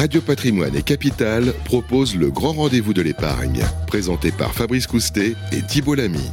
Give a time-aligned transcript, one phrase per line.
[0.00, 5.60] Radio Patrimoine et Capital proposent le grand rendez-vous de l'épargne, présenté par Fabrice Coustet et
[5.60, 6.24] Thibault Lamy.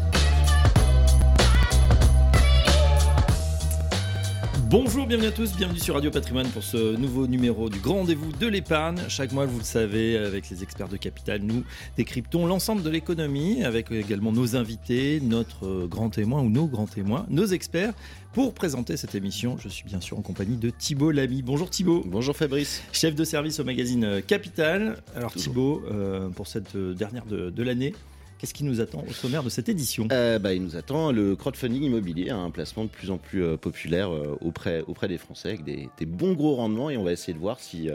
[4.70, 8.34] Bonjour, bienvenue à tous, bienvenue sur Radio Patrimoine pour ce nouveau numéro du Grand Rendez-vous
[8.34, 9.00] de l'épargne.
[9.08, 11.64] Chaque mois, vous le savez, avec les experts de Capital, nous
[11.96, 17.26] décryptons l'ensemble de l'économie avec également nos invités, notre grand témoin ou nos grands témoins,
[17.30, 17.94] nos experts.
[18.34, 21.44] Pour présenter cette émission, je suis bien sûr en compagnie de Thibault Lamy.
[21.44, 22.04] Bonjour Thibault.
[22.06, 22.84] Bonjour Fabrice.
[22.92, 25.02] Chef de service au magazine Capital.
[25.16, 27.94] Alors Thibault, euh, pour cette dernière de l'année,
[28.40, 30.08] Qu'est-ce qui nous attend au sommaire de cette édition?
[30.12, 33.58] Euh, bah, Il nous attend le crowdfunding immobilier, un placement de plus en plus euh,
[33.58, 37.40] populaire euh, auprès, des Français avec des, bons gros rendements et on va essayer de
[37.40, 37.90] voir si,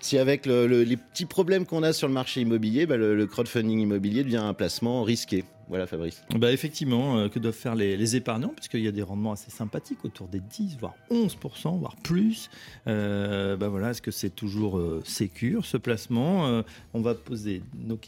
[0.00, 4.22] si avec les petits problèmes qu'on a sur le marché immobilier, bah, le crowdfunding immobilier
[4.22, 5.44] devient un placement risqué.
[5.68, 6.22] Voilà Fabrice.
[6.36, 10.04] Bah effectivement, euh, que doivent faire les, épargnants, puisqu'il y a des rendements assez sympathiques,
[10.04, 12.50] autour des 10, voire 11%, voire plus.
[12.86, 16.62] Euh, bah voilà, est-ce que c'est toujours euh, sécure ce placement?
[16.94, 17.62] On va poser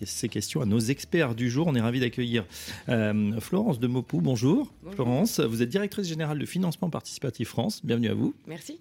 [0.05, 1.67] ces questions à nos experts du jour.
[1.67, 2.45] On est ravis d'accueillir
[3.41, 4.21] Florence de Mopou.
[4.21, 4.73] Bonjour.
[4.83, 4.95] bonjour.
[4.95, 7.85] Florence, vous êtes directrice générale de Financement Participatif France.
[7.85, 8.35] Bienvenue à vous.
[8.47, 8.79] Merci.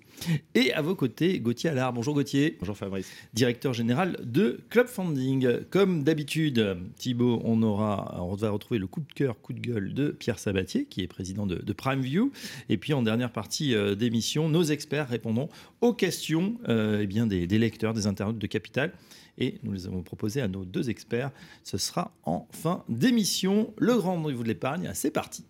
[0.56, 1.94] Et à vos côtés, Gauthier Allard.
[1.94, 2.58] Bonjour Gauthier.
[2.60, 3.10] Bonjour Fabrice.
[3.34, 5.64] Directeur général de Club Funding.
[5.70, 9.94] Comme d'habitude, Thibault, on aura, on va retrouver le coup de cœur, coup de gueule
[9.94, 12.32] de Pierre Sabatier, qui est président de, de PrimeView.
[12.70, 15.50] Et puis en dernière partie euh, d'émission, nos experts répondront
[15.82, 18.92] aux questions euh, eh bien, des, lecteurs, des internautes de Capital.
[19.38, 21.32] Et nous les avons proposés à nos deux experts.
[21.64, 23.74] Ce sera en fin d'émission.
[23.78, 25.46] Le grand rendez-vous de l'épargne, c'est parti.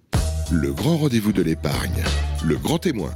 [0.51, 2.03] Le grand rendez-vous de l'épargne,
[2.45, 3.11] le grand témoin.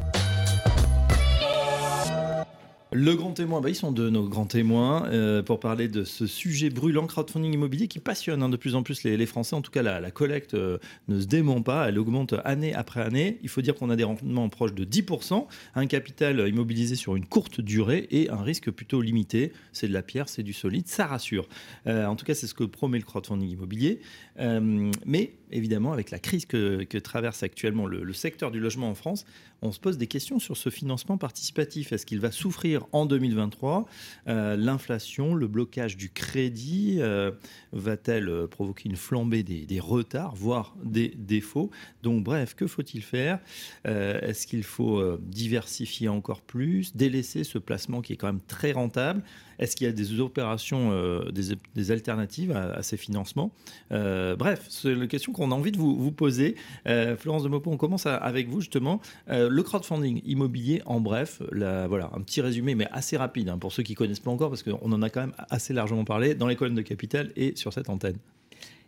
[2.94, 6.28] Le grand témoin, bah, ils sont deux, nos grands témoins, euh, pour parler de ce
[6.28, 9.56] sujet brûlant, crowdfunding immobilier, qui passionne hein, de plus en plus les, Français.
[9.56, 13.40] En tout cas, la, collecte euh, ne se dément pas, elle augmente année après année.
[13.44, 17.26] Il faut dire qu'on a des rendements proches de 10%, un capital immobilisé sur une
[17.26, 19.54] courte durée et un risque plutôt limité.
[19.72, 21.48] C'est de la pierre, c'est du solide, ça rassure.
[21.88, 24.02] Euh, en tout cas, c'est ce que promet le crowdfunding immobilier.
[24.38, 29.26] mais évidemment, avec la crise que, traverse actuellement le, secteur du logement en France,
[29.62, 31.92] on se pose des questions sur ce financement participatif.
[31.92, 33.86] Est-ce qu'il va souffrir en 2023
[34.28, 37.32] euh, L'inflation, le blocage du crédit, euh,
[37.72, 41.70] va-t-elle provoquer une flambée des, retards, voire des défauts?
[42.04, 43.40] Donc bref, que faut-il faire?
[43.88, 48.72] Euh, Est-ce qu'il faut diversifier encore plus, délaisser ce placement qui est quand même très
[48.72, 49.24] rentable?
[49.62, 53.52] Est-ce qu'il y a des opérations, euh, des, alternatives à, ces financements
[53.92, 56.56] euh, Bref, c'est la question qu'on a envie de vous, poser.
[56.88, 59.00] Euh, Florence de Maupo, on commence avec vous justement.
[59.28, 63.84] le crowdfunding immobilier, en bref, voilà, un petit résumé, mais assez rapide hein, pour ceux
[63.84, 66.48] qui ne connaissent pas encore, parce qu'on en a quand même assez largement parlé dans
[66.48, 68.18] les colonnes de Capital et sur cette antenne.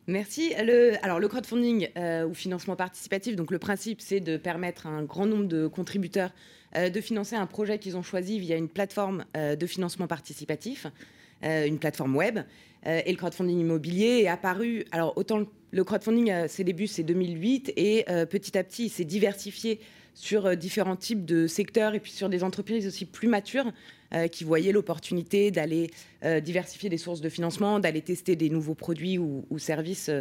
[0.08, 0.54] Merci.
[1.02, 1.88] Alors le crowdfunding
[2.28, 6.32] ou financement participatif, donc le principe c'est de permettre à un grand nombre de contributeurs
[6.76, 10.88] de financer un projet qu'ils ont choisi via une plateforme euh, de financement participatif,
[11.44, 12.40] euh, une plateforme web.
[12.86, 18.06] et le crowdfunding immobilier est apparu, alors autant le crowdfunding, ses débuts, c'est 2008, et
[18.30, 19.80] petit à petit, il s'est diversifié
[20.14, 23.72] sur différents types de secteurs et puis sur des entreprises aussi plus matures
[24.16, 25.90] euh, qui voyaient l'opportunité d'aller
[26.24, 30.12] euh, diversifier les sources de financement, d'aller tester des nouveaux produits ou, services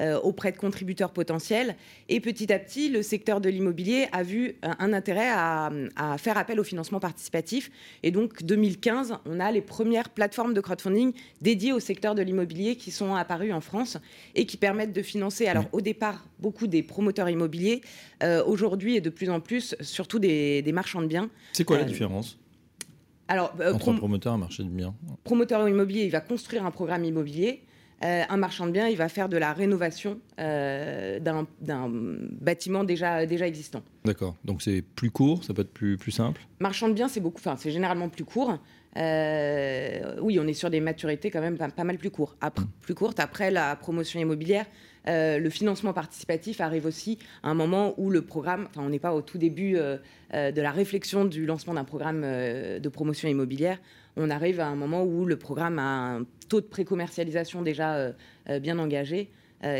[0.00, 1.76] euh, auprès de contributeurs potentiels.
[2.08, 5.70] Et petit à petit, le secteur de l'immobilier a vu un intérêt à,
[6.18, 7.70] faire appel au financement participatif.
[8.02, 12.74] Et donc, 2015, on a les premières plateformes de crowdfunding dédiées au secteur de l'immobilier
[12.74, 13.96] qui sont apparues en France
[14.34, 17.80] et qui permettent de financer, alors au départ, beaucoup des promoteurs immobiliers,
[18.46, 21.30] aujourd'hui et de plus en plus, surtout des, des marchands de biens.
[21.52, 22.38] C'est quoi la différence?
[23.28, 24.94] Alors, euh, Entre un promoteur et un marché de biens.
[25.24, 27.62] Promoteur immobilier, il va construire un programme immobilier.
[28.04, 31.90] Euh, un marchand de biens, il va faire de la rénovation euh, d'un
[32.40, 33.82] bâtiment déjà, déjà existant.
[34.04, 34.36] D'accord.
[34.44, 36.42] Donc c'est plus court, ça peut être plus, plus simple?
[36.60, 38.58] Marchand de biens, c'est beaucoup, enfin c'est généralement plus court.
[38.96, 42.36] oui, on est sur des maturités quand même pas, mal plus, court.
[42.42, 42.70] Après, mmh.
[42.82, 43.18] plus courtes.
[43.18, 44.66] Après la promotion immobilière,
[45.08, 48.98] euh, le financement participatif arrive aussi à un moment où le programme, enfin on n'est
[48.98, 49.98] pas au tout début euh,
[50.34, 53.78] euh, de la réflexion du lancement d'un programme de promotion immobilière,
[54.16, 58.14] on arrive à un moment où le programme a un taux de précommercialisation déjà
[58.60, 59.30] bien engagé.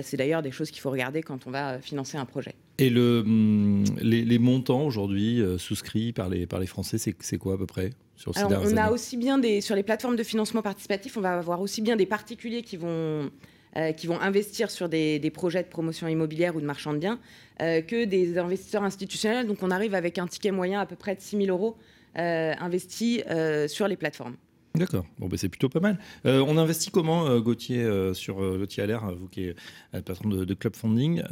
[0.03, 2.55] C'est d'ailleurs des choses qu'il faut regarder quand on va financer un projet.
[2.79, 7.57] Et le, hum, les, montants aujourd'hui souscrits par les, par les Français, c'est quoi à
[7.57, 11.23] peu près sur On a aussi bien des, sur les plateformes de financement participatif, on
[11.23, 13.31] va avoir aussi bien des particuliers qui vont
[13.77, 17.21] euh, qui vont investir sur des, projets de promotion immobilière ou de marchand de biens,
[17.61, 19.47] euh, que des investisseurs institutionnels.
[19.47, 21.77] Donc on arrive avec un ticket moyen à peu près de 6 000 euros
[22.19, 23.23] euh, investis
[23.69, 24.37] sur les plateformes.
[24.77, 25.99] D'accord, bon, bah, c'est plutôt pas mal.
[26.27, 29.49] Euh, on investit comment, euh, Gauthier, euh, sur Gauthier Allaire, vous qui
[29.93, 31.23] êtes patron de, de Club Funding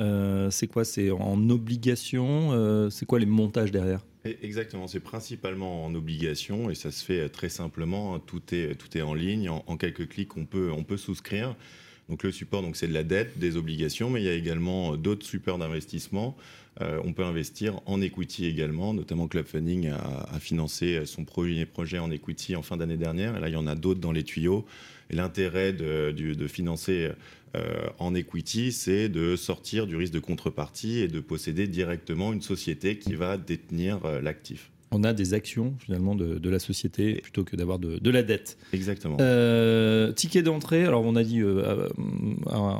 [0.50, 0.84] C'est quoi?
[0.84, 4.00] C'est en obligation C'est quoi les montages derrière?
[4.24, 8.18] Exactement, c'est principalement en obligation et ça se fait très simplement.
[8.18, 11.54] Tout est, tout est en ligne, en, en quelques clics, on peut, on peut souscrire.
[12.08, 14.96] Donc le support, donc c'est de la dette, des obligations, mais il y a également
[14.96, 16.36] d'autres supports d'investissement.
[16.80, 21.98] Euh, on peut investir en equity également, notamment Club Funding a, financé son premier projet
[21.98, 23.36] en equity en fin d'année dernière.
[23.36, 24.66] Et là, il y en a d'autres dans les tuyaux.
[25.10, 27.10] Et l'intérêt de, financer
[27.54, 32.42] euh, en equity, c'est de sortir du risque de contrepartie et de posséder directement une
[32.42, 37.42] société qui va détenir euh, l'actif on a des actions finalement de, la société plutôt
[37.42, 38.56] que d'avoir de, la dette.
[38.72, 39.16] Exactement.
[39.20, 41.88] Euh, ticket d'entrée, alors on a dit euh,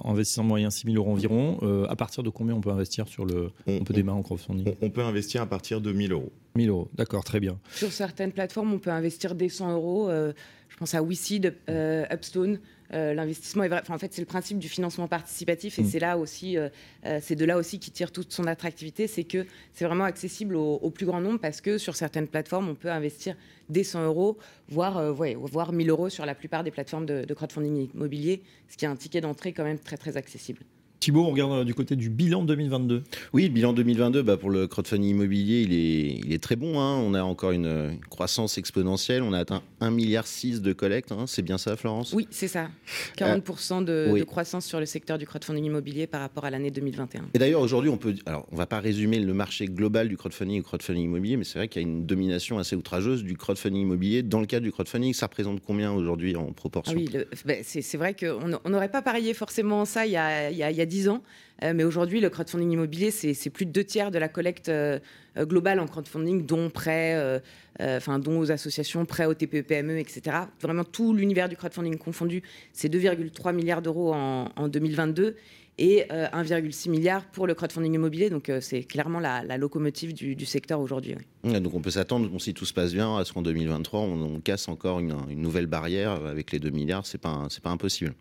[0.04, 1.58] investissement moyen 6 000 euros environ.
[1.62, 3.50] Euh, à partir de combien on peut investir sur le.
[3.66, 6.32] On, peut démarrer en crowdfunding on, peut investir à partir de 1000 euros.
[6.54, 7.58] 1000 euros, d'accord, très bien.
[7.74, 10.08] Sur certaines plateformes, on peut investir des 100 euros.
[10.10, 12.58] je pense à WeSeed, Upstone.
[12.92, 13.82] Euh, l'investissement est vrai.
[13.88, 15.86] en fait, c'est le principe du financement participatif et mm.
[15.86, 16.68] c'est là aussi, euh,
[17.06, 20.54] euh, c'est de là aussi qui tire toute son attractivité, c'est que c'est vraiment accessible
[20.56, 23.36] au, plus grand nombre parce que sur certaines plateformes, on peut investir
[23.68, 24.38] des 100 euros,
[24.68, 28.76] voire, ouais, voire 1000 euros sur la plupart des plateformes de, de crowdfunding immobilier, ce
[28.76, 30.60] qui est un ticket d'entrée quand même très très accessible.
[31.04, 33.02] Thibault, on regarde euh, du côté du bilan 2022.
[33.34, 36.80] Oui, le bilan 2022, bah pour le crowdfunding immobilier, il est, il est très bon.
[36.80, 36.96] Hein.
[36.96, 39.22] On a encore une, croissance exponentielle.
[39.22, 40.24] On a atteint 1,6 milliard
[40.62, 41.12] de collecte.
[41.12, 41.26] Hein.
[41.26, 42.14] C'est bien ça, Florence?
[42.14, 42.70] Oui, c'est ça.
[43.18, 47.26] 40% de, croissance sur le secteur du crowdfunding immobilier par rapport à l'année 2021.
[47.34, 48.14] Et d'ailleurs, aujourd'hui, on peut.
[48.24, 51.44] Alors, on ne va pas résumer le marché global du crowdfunding au crowdfunding immobilier, mais
[51.44, 54.22] c'est vrai qu'il y a une domination assez outrageuse du crowdfunding immobilier.
[54.22, 56.94] Dans le cadre du crowdfunding, ça représente combien aujourd'hui en proportion?
[56.96, 57.10] Ah Oui,
[57.44, 60.70] bah, c'est vrai qu'on n'aurait pas parié forcément ça il y a, il y a,
[60.70, 61.22] il y a 10 ans.
[61.62, 64.98] Euh, mais aujourd'hui, le crowdfunding immobilier, c'est plus de deux tiers de la collecte euh,
[65.36, 67.40] euh, globale en crowdfunding, dont prêts,
[67.80, 70.36] enfin dont aux associations, prêts aux TPE, PME, etc.
[70.60, 72.42] Vraiment tout l'univers du crowdfunding confondu,
[72.72, 75.36] c'est 2,3 milliards d'euros en, 2022
[75.76, 78.30] et 1,6 milliard pour le crowdfunding immobilier.
[78.30, 81.16] Donc c'est clairement la, locomotive du, secteur aujourd'hui.
[81.42, 84.68] Donc on peut s'attendre, si tout se passe bien, à ce qu'en 2023, on, casse
[84.68, 87.04] encore une, nouvelle barrière avec les 2 milliards.
[87.20, 88.14] Pas, c'est pas impossible.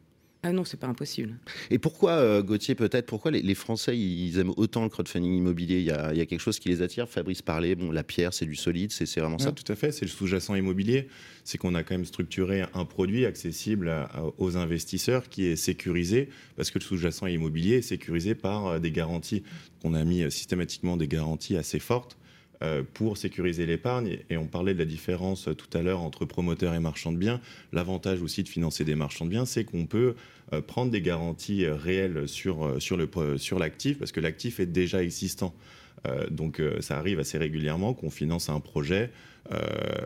[0.45, 1.37] Ah non, c'est pas impossible.
[1.71, 5.79] Et pourquoi, euh, Gauthier, peut-être, pourquoi les, Français, ils aiment autant le crowdfunding immobilier?
[5.79, 7.07] Il y, a, quelque chose qui les attire?
[7.07, 9.53] Fabrice parlait, bon, la pierre, c'est du solide, c'est vraiment ça?
[9.53, 11.07] Tout à fait, c'est le sous-jacent immobilier.
[11.45, 13.93] C'est qu'on a quand même structuré un produit accessible
[14.37, 18.91] aux investisseurs qui est sécurisé, parce que le sous-jacent immobilier est sécurisé par euh, des
[18.91, 19.43] garanties.
[19.85, 22.17] On a mis euh, systématiquement des garanties assez fortes
[22.93, 24.19] pour sécuriser l'épargne.
[24.29, 27.17] Et on parlait de la différence euh, tout à l'heure entre promoteurs et marchands de
[27.17, 27.41] biens.
[27.71, 30.15] L'avantage aussi de financer des marchands de biens, c'est qu'on peut
[30.53, 35.03] euh, prendre des garanties réelles sur, sur, le, sur l'actif, parce que l'actif est déjà
[35.03, 35.53] existant.
[36.29, 39.09] donc ça arrive assez régulièrement qu'on finance un projet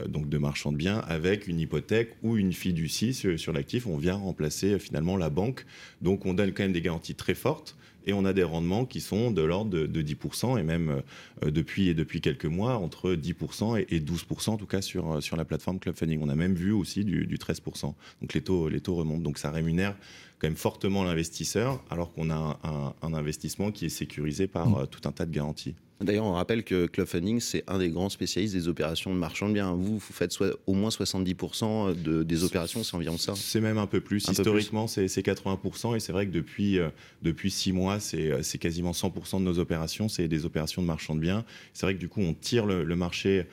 [0.07, 3.87] donc de marchand de biens avec une hypothèque ou une fiducie sur, sur l'actif.
[3.87, 5.65] On vient remplacer finalement la banque.
[6.01, 7.75] Donc on donne quand même des garanties très fortes
[8.07, 11.01] et on a des rendements qui sont de l'ordre de, 10% et même
[11.43, 15.35] euh, depuis, depuis quelques mois entre 10% et, 12% en tout cas sur, euh, sur
[15.35, 16.19] la plateforme Club Funding.
[16.23, 17.93] On a même vu aussi du, 13%.
[18.21, 19.21] Donc les taux, les taux remontent.
[19.21, 19.95] Donc ça rémunère
[20.39, 22.59] quand même fortement l'investisseur alors qu'on a
[23.01, 24.81] un, investissement qui est sécurisé par mmh.
[24.81, 25.75] euh, tout un tas de garanties.
[25.99, 29.49] D'ailleurs, on rappelle que Club Funding, c'est un des grands spécialistes des opérations de marchand
[29.49, 29.73] de biens.
[29.73, 33.79] Vous, vous faites soit, au moins 70% de, des opérations, c'est environ ça C'est même
[33.79, 34.27] un peu plus.
[34.27, 35.95] Historiquement, c'est 80%.
[35.95, 36.89] Et c'est vrai que depuis, euh,
[37.23, 41.15] depuis six mois, euh, c'est quasiment 100% de nos opérations, c'est des opérations de marchand
[41.15, 41.43] de biens.
[41.73, 43.43] C'est vrai que du coup, on tire le, marché euh,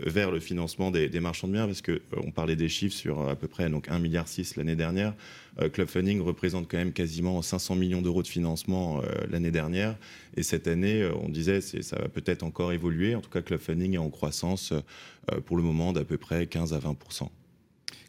[0.00, 3.34] vers le financement des, marchands de biens, parce qu'on on parlait des chiffres sur à
[3.34, 5.14] peu près donc 1,6 milliard l'année dernière.
[5.60, 9.96] Euh, Club Funding représente quand même quasiment 500 millions d'euros de financement euh, l'année dernière.
[10.36, 13.14] Et cette année, euh, on disait, ça va peut-être encore évoluer.
[13.14, 14.72] En tout cas, Club Funding est en croissance
[15.46, 16.96] pour le moment d'à peu près 15 à 20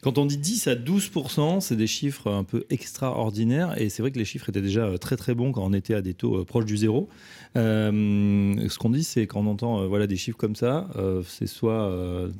[0.01, 3.79] quand on dit 10 à 12% c'est des chiffres un peu extraordinaires.
[3.81, 5.93] Et c'est vrai que les chiffres étaient déjà euh, très très bons quand on était
[5.93, 7.09] à des taux euh, proches du zéro.
[7.55, 10.87] Euh, ce qu'on dit, c'est quand on entend voilà, des chiffres comme ça,
[11.27, 11.91] c'est soit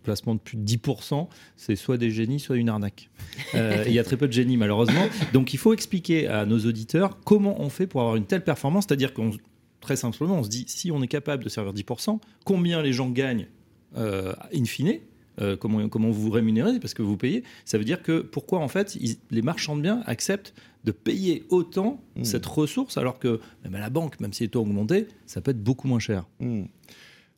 [0.03, 3.09] placement de plus de 10% c'est soit des génies, soit une arnaque.
[3.53, 5.07] Il y a très peu de génies malheureusement.
[5.33, 8.85] Donc il faut expliquer à nos auditeurs comment on fait pour avoir une telle performance.
[8.87, 9.31] C'est-à-dire qu'on
[9.81, 13.09] très simplement, on se dit si on est capable de servir 10% combien les gens
[13.09, 13.47] gagnent
[13.95, 14.99] in fine
[15.41, 17.43] euh, comment, comment vous rémunérez parce que vous payez.
[17.65, 18.97] Ça veut dire que pourquoi en fait
[19.31, 20.53] les marchands de biens acceptent
[20.83, 22.23] de payer autant mmh.
[22.23, 25.41] cette ressource alors que même à la banque, même si les taux ont augmenté, ça
[25.41, 26.25] peut être beaucoup moins cher.
[26.39, 26.63] Mmh.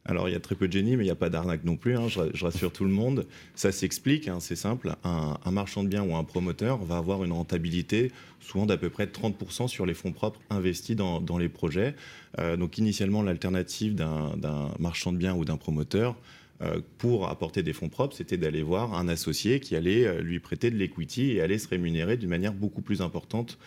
[0.06, 1.76] Alors, il y a très peu de génie, mais il n'y a pas d'arnaque non
[1.76, 3.28] plus, hein, je, rassure tout le monde.
[3.54, 4.96] Ça s'explique, hein, c'est simple.
[5.04, 9.06] Un, marchand de biens ou un promoteur va avoir une rentabilité souvent d'à peu près
[9.06, 11.96] 30% sur les fonds propres investis dans, les projets.
[12.40, 16.16] Euh, donc, initialement, l'alternative d'un marchand de biens ou d'un promoteur,
[16.98, 20.76] pour apporter des fonds propres, c'était d'aller voir un associé qui allait lui prêter de
[20.76, 23.58] l'equity et allait se rémunérer d'une manière beaucoup plus importante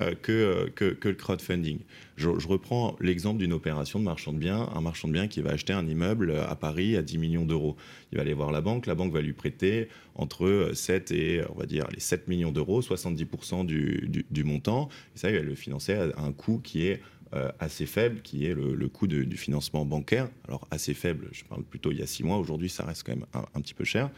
[0.00, 1.80] euh, que, que, le crowdfunding.
[2.16, 5.50] Je, reprends l'exemple d'une opération de marchand de biens, un marchand de biens qui va
[5.50, 7.76] acheter un immeuble à Paris à 10 millions d'euros.
[8.10, 11.58] Il va aller voir la banque, la banque va lui prêter entre 7 et, on
[11.58, 14.88] va dire, les 7 millions d'euros, 70% du, du, montant.
[15.14, 17.19] Et ça, il va le financer à un coût qui est euh,
[17.58, 20.28] assez faible, qui est le, coût du financement bancaire.
[20.48, 23.14] Alors assez faible, je parle plutôt il y a six mois, aujourd'hui ça reste quand
[23.14, 24.10] même un, petit peu cher.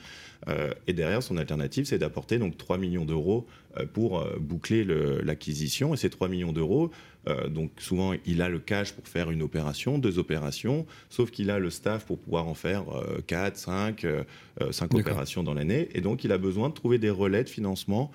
[0.49, 3.47] Euh, et derrière, son alternative, c'est d'apporter donc 3 millions d'euros
[3.77, 4.85] euh, pour boucler
[5.23, 5.95] l'acquisition.
[5.95, 6.91] Et ces 3 millions d'euros,
[7.29, 11.51] euh, donc souvent, il a le cash pour faire une opération, deux opérations, sauf qu'il
[11.51, 14.25] a le staff pour pouvoir en faire euh, quatre, cinq, euh,
[14.71, 15.89] cinq opérations dans l'année.
[15.95, 18.11] Et donc, il a besoin de trouver des relais de financement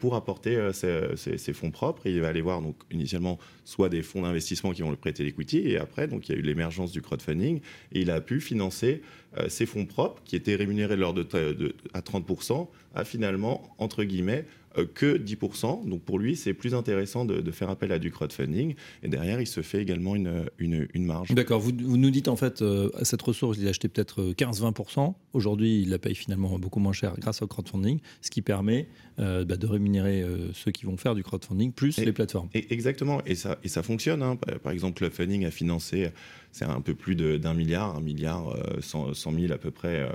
[0.00, 2.06] pour apporter ses, fonds propres.
[2.06, 5.24] Et il va aller voir donc initialement soit des fonds d'investissement qui vont le prêter
[5.24, 7.60] l'equity, et après, donc il y a eu l'émergence du crowdfunding,
[7.92, 9.02] et il a pu financer
[9.48, 14.57] ses fonds propres qui étaient rémunérés de, de à 30% à finalement entre guillemets euh,
[14.94, 15.88] que 10%.
[15.88, 18.74] Donc pour lui, c'est plus intéressant de, faire appel à du crowdfunding.
[19.02, 21.32] Et derrière, il se fait également une, une, marge.
[21.34, 21.60] D'accord.
[21.60, 25.00] Vous, nous dites en fait, euh, à cette ressource, il a acheté peut-être 15-20%.
[25.00, 28.88] Euh, Aujourd'hui, il la paye finalement beaucoup moins cher grâce au crowdfunding, ce qui permet
[29.18, 32.48] bah, de rémunérer ceux qui vont faire du crowdfunding plus les plateformes.
[32.54, 33.22] Et exactement.
[33.26, 34.22] Et ça, et ça fonctionne.
[34.22, 34.36] Hein.
[34.62, 36.10] Par exemple, crowdfunding a financé,
[36.52, 40.08] c'est un peu plus d'un milliard, un milliard 100, 000 à peu près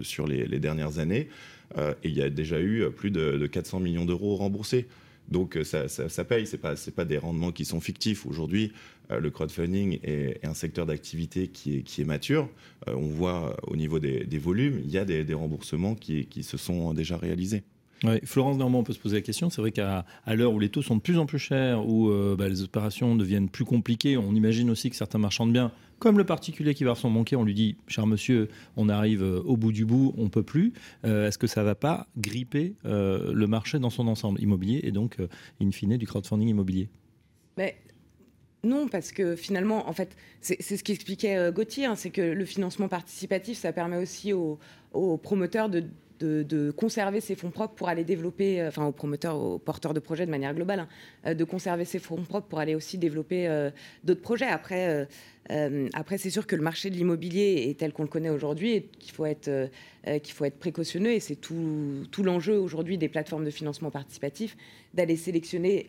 [0.00, 1.28] sur les, les dernières années.
[1.78, 4.86] Euh, et il y a déjà eu plus de, 400 millions d'euros remboursés.
[5.28, 8.26] Donc euh, ça, ça, paye, ce n'est pas, pas des rendements qui sont fictifs.
[8.26, 8.72] Aujourd'hui,
[9.10, 12.48] euh, le crowdfunding est, un secteur d'activité qui est, qui est mature.
[12.86, 16.94] on voit au niveau des, volumes, il y a des, remboursements qui, qui se sont
[16.94, 17.62] déjà réalisés.
[18.24, 19.50] Florence Normand, on peut se poser la question.
[19.50, 22.48] C'est vrai qu'à l'heure où les taux sont de plus en plus chers, où bah,
[22.48, 26.24] les opérations deviennent plus compliquées, on imagine aussi que certains marchands de biens comme le
[26.24, 29.70] particulier qui va son banquier, on lui dit, cher monsieur, on arrive euh, au bout
[29.70, 30.72] du bout, on peut plus.
[31.04, 34.40] Euh, est-ce que ça va pas gripper euh, le marché dans son ensemble?
[34.40, 35.18] Immobilier et donc,
[35.60, 36.88] in fine, du crowdfunding immobilier
[38.62, 42.88] non, parce que finalement, en fait, c'est ce qu'expliquait Gauthier, hein, c'est que le financement
[42.88, 44.58] participatif, ça permet aussi aux,
[45.22, 45.84] promoteurs de,
[46.76, 50.30] conserver ses fonds propres pour aller développer, enfin aux promoteurs, aux porteurs de projets de
[50.30, 50.86] manière globale,
[51.24, 53.70] hein, de conserver ses fonds propres pour aller aussi développer
[54.04, 54.46] d'autres projets.
[54.46, 55.06] Après,
[55.50, 58.72] euh, après, c'est sûr que le marché de l'immobilier est tel qu'on le connaît aujourd'hui
[58.72, 59.66] et qu'il faut être, euh,
[60.06, 61.10] euh, qu'il faut être précautionneux.
[61.10, 64.56] Et c'est tout, tout l'enjeu aujourd'hui des plateformes de financement participatif,
[64.94, 65.88] d'aller sélectionner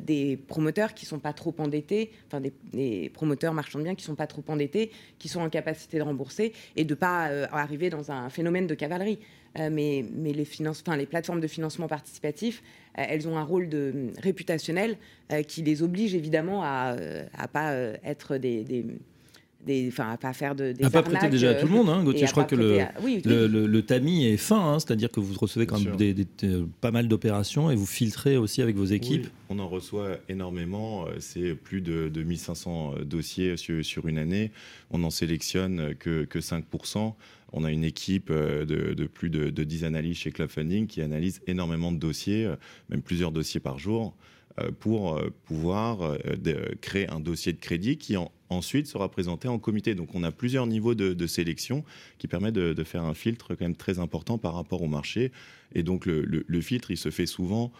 [0.00, 2.40] des promoteurs qui ne sont pas trop endettés, enfin
[2.72, 5.98] des, promoteurs marchands de biens qui ne sont pas trop endettés, qui sont en capacité
[5.98, 9.18] de rembourser et de ne pas arriver dans un phénomène de cavalerie.
[9.70, 12.62] Mais, mais les, plateformes de financement participatif,
[12.94, 14.96] elles ont un rôle de, réputationnel
[15.48, 17.72] qui les oblige évidemment à ne pas
[18.04, 18.84] être des
[19.88, 22.02] enfin, à pas faire de, des à pas prêter déjà à tout le monde, hein,
[22.02, 22.26] Gauthier.
[22.26, 22.86] Je crois que le,
[23.66, 26.14] le, tamis est fin, hein, c'est-à-dire que vous recevez quand même des,
[26.80, 29.28] pas mal d'opérations et vous filtrez aussi avec vos équipes.
[29.48, 31.06] on en reçoit énormément.
[31.06, 34.52] Euh, c'est plus de, 1500 euh, dossiers sur, une année.
[34.90, 37.14] On n'en sélectionne que, que 5%.
[37.52, 41.00] On a une équipe euh, de, plus de, de 10 analystes chez Club Funding qui
[41.00, 42.48] analyse énormément de dossiers,
[42.88, 44.14] même plusieurs dossiers par jour.
[44.58, 46.16] Euh, pour euh, pouvoir euh,
[46.80, 48.16] créer un dossier de crédit qui
[48.48, 49.94] ensuite sera présenté en comité.
[49.94, 51.84] Donc on a plusieurs niveaux de, sélection
[52.18, 55.32] qui permettent de, faire un filtre quand même très important par rapport au marché.
[55.74, 57.72] Et donc le, filtre, il se fait souvent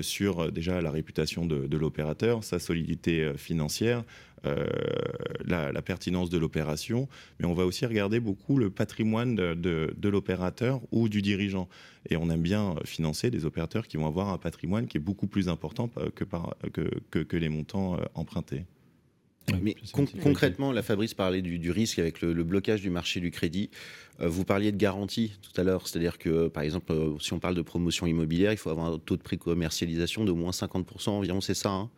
[0.00, 4.04] sur déjà la réputation de l'opérateur, sa solidité financière,
[4.46, 4.66] euh,
[5.46, 11.08] la, pertinence de l'opération, mais on va aussi regarder beaucoup le patrimoine de, l'opérateur ou
[11.08, 11.68] du dirigeant.
[12.08, 15.26] Et on aime bien financer des opérateurs qui vont avoir un patrimoine qui est beaucoup
[15.26, 18.64] plus important que, les montants euh,
[19.62, 19.76] Mais
[20.22, 23.70] concrètement, la Fabrice parlait du, risque avec le, blocage du marché du crédit.
[24.20, 27.54] Euh, vous parliez de garantie tout à l'heure, c'est-à-dire que, par exemple, si on parle
[27.54, 31.54] de promotion immobilière, il faut avoir un taux de pré-commercialisation de moins 50% environ, c'est
[31.54, 31.90] ça hein?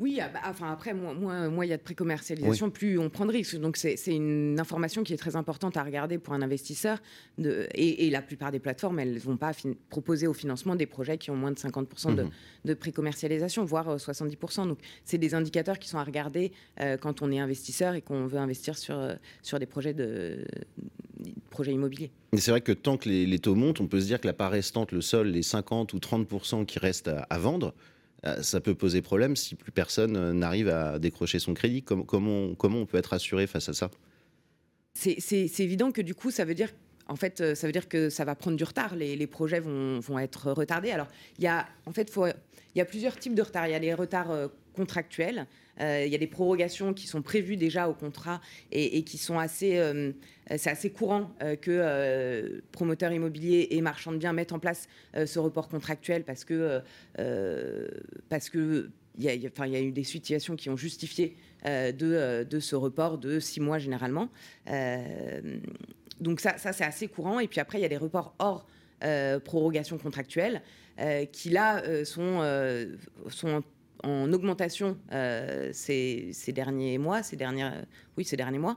[0.00, 3.32] Oui, ah bah, enfin après, moins, il y a de pré-commercialisation, plus on prend de
[3.32, 3.56] risques.
[3.56, 6.98] Donc c'est une information qui est très importante à regarder pour un investisseur.
[7.36, 9.50] De, et, la plupart des plateformes, elles ne vont pas
[9.90, 12.30] proposer au financement des projets qui ont moins de 50% de, mhm.
[12.64, 14.60] de pré-commercialisation, voire 70%.
[14.60, 18.00] Euh, Donc c'est des indicateurs qui sont à regarder euh, quand on est investisseur et
[18.00, 20.44] qu'on veut investir sur, euh, sur des projets, de,
[21.50, 22.12] projets immobiliers.
[22.36, 24.52] C'est vrai que tant que les, taux montent, on peut se dire que la part
[24.52, 27.74] restante, le sol, les 50 ou 30% qui restent à vendre,
[28.42, 31.82] ça peut poser problème si plus personne euh, n'arrive à décrocher son crédit.
[31.82, 33.90] Comment, on peut être assuré face à ça?
[34.94, 36.70] C'est évident que du coup, ça veut dire
[37.10, 38.94] en fait, euh, ça veut dire que ça va prendre du retard.
[38.94, 40.90] Les, projets vont, être retardés.
[40.90, 41.08] Alors,
[41.38, 42.12] il y a, en fait,
[42.74, 43.66] il y a plusieurs types de retards.
[43.66, 45.46] Il y a les retards contractuels.
[45.80, 48.40] Il y a des prorogations qui sont prévues déjà au contrat
[48.72, 49.80] et, qui sont assez,
[50.56, 55.68] c'est assez courant que promoteurs immobiliers et marchands de biens mettent en place ce report
[55.68, 56.80] contractuel parce que
[58.28, 63.38] parce que il y, a, eu des situations qui ont justifié de, ce report de
[63.38, 64.30] six mois généralement.
[66.20, 67.38] donc ça, c'est assez courant.
[67.38, 68.66] Et puis après, il y a des reports hors
[69.04, 70.60] euh, prorogation contractuelle,
[70.98, 73.62] euh, qui là euh, sont
[74.02, 74.96] en augmentation
[75.72, 77.84] ces, ces, derniers mois, ces dernières,
[78.16, 78.76] oui, ces derniers mois,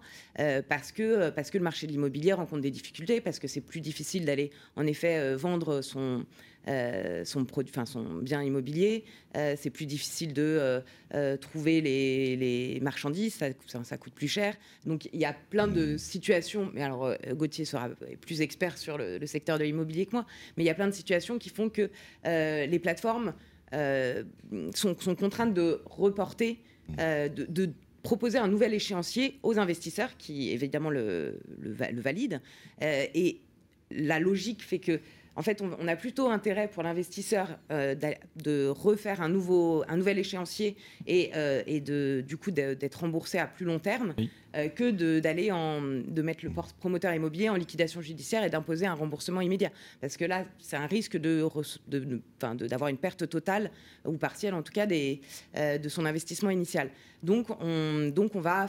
[0.67, 3.81] parce, que, parce que le marché de l'immobilier rencontre des difficultés, parce que c'est plus
[3.81, 6.25] difficile d'aller en effet vendre son,
[6.67, 9.03] euh, son, produit, son bien immobilier.
[9.35, 10.83] Euh, c'est plus difficile de
[11.15, 13.47] euh, trouver les, marchandises, ça,
[13.83, 14.55] ça, coûte plus cher.
[14.85, 19.25] Donc il y a plein de situations, mais alors Gauthier sera plus expert sur le,
[19.25, 20.25] secteur de l'immobilier que moi,
[20.55, 21.89] mais il y a plein de situations qui font que
[22.25, 23.33] les plateformes
[23.73, 26.59] sont, contraintes de reporter,
[26.97, 27.69] de,
[28.03, 32.41] proposer un nouvel échéancier aux investisseurs qui évidemment le, le valident.
[32.81, 33.39] et
[33.91, 34.99] la logique fait que
[35.35, 37.95] en fait, on, a plutôt intérêt pour l'investisseur euh,
[38.35, 40.75] de refaire un, nouveau, un nouvel échéancier
[41.07, 44.13] et, euh, de, du coup d'être remboursé à plus long terme
[44.57, 49.39] euh, que d'aller de mettre le promoteur immobilier en liquidation judiciaire et d'imposer un remboursement
[49.39, 49.71] immédiat.
[50.01, 51.47] Parce que là, c'est un risque de,
[52.67, 53.71] d'avoir une perte totale
[54.05, 55.21] ou partielle en tout cas des,
[55.55, 56.89] de son investissement initial.
[57.23, 58.67] Donc on, donc on va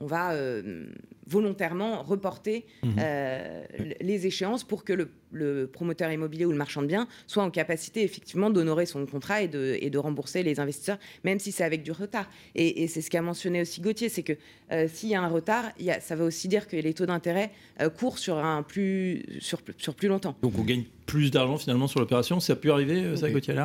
[0.00, 0.86] on va euh,
[1.26, 2.96] volontairement reporter mhm.
[2.98, 3.64] euh,
[4.00, 8.02] les échéances pour que le, promoteur immobilier ou le marchand de biens soit en capacité
[8.02, 12.30] effectivement d'honorer son contrat et de, rembourser les investisseurs, même si c'est avec du retard.
[12.54, 14.34] Et, c'est ce qu'a mentionné aussi Gauthier, c'est que
[14.72, 15.64] euh, s'il y a un retard,
[16.00, 17.50] ça veut aussi dire que les taux d'intérêt
[17.98, 20.36] courent sur, un plus, sur, sur plus longtemps.
[20.40, 22.38] Donc on gagne plus d'argent finalement sur l'opération.
[22.38, 23.56] Ça a pu arriver, ça, Gauthier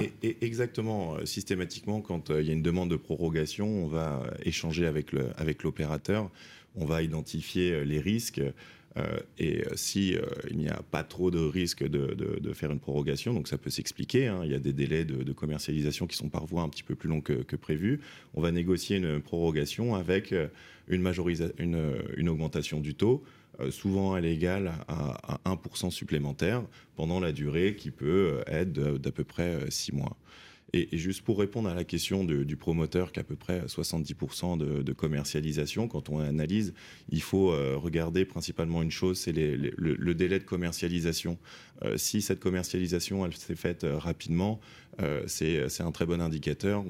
[0.42, 1.18] Exactement.
[1.26, 5.12] Systématiquement, quand il y a une demande de prorogation, on va échanger avec
[5.64, 6.24] l'opérateur.
[6.24, 6.32] Avec
[6.76, 8.42] on va identifier les risques.
[8.96, 10.22] Euh, et si euh,
[10.52, 14.28] il n'y a pas trop de risques de, faire une prorogation, donc ça peut s'expliquer.
[14.28, 14.42] Hein.
[14.44, 17.22] il y a des délais de, commercialisation qui sont parfois un petit peu plus longs
[17.22, 18.02] que, prévu.
[18.36, 20.34] On va négocier une prorogation avec
[20.88, 21.12] une,
[21.58, 23.24] une, une augmentation du taux.
[23.60, 26.64] Euh, souvent elle est égale à, 1% supplémentaire
[26.96, 30.18] pendant la durée qui peut euh, être d'à peu près 6 euh, mois.
[30.76, 34.58] Et, juste pour répondre à la question du promoteur qui a à peu près 70%
[34.58, 36.74] de, commercialisation, quand on analyse,
[37.10, 37.50] il faut
[37.80, 41.38] regarder principalement une chose, c'est le, délai de commercialisation.
[41.96, 44.60] si cette commercialisation s'est faite rapidement,
[45.02, 46.84] euh, c'est un très bon indicateur.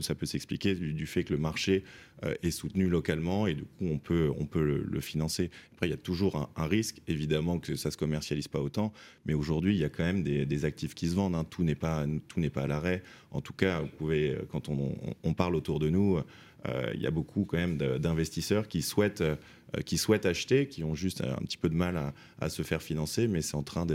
[0.00, 1.84] Ça peut s'expliquer du, fait que le marché
[2.24, 5.50] euh, est soutenu localement et du coup on peut, le, financer.
[5.74, 8.92] Après, il y a toujours un, risque, évidemment, que ça se commercialise pas autant,
[9.24, 11.34] mais aujourd'hui, il y a quand même des, actifs qui se vendent.
[11.34, 11.46] Hein.
[11.48, 12.06] Tout n'est pas,
[12.56, 13.02] à l'arrêt.
[13.30, 16.20] En tout cas, vous pouvez, quand on, on parle autour de nous,
[16.68, 19.36] euh, il y a beaucoup quand même d'investisseurs qui souhaitent euh,
[19.84, 23.28] qui souhaitent acheter, qui ont juste un petit peu de mal à, se faire financer,
[23.28, 23.86] mais c'est en train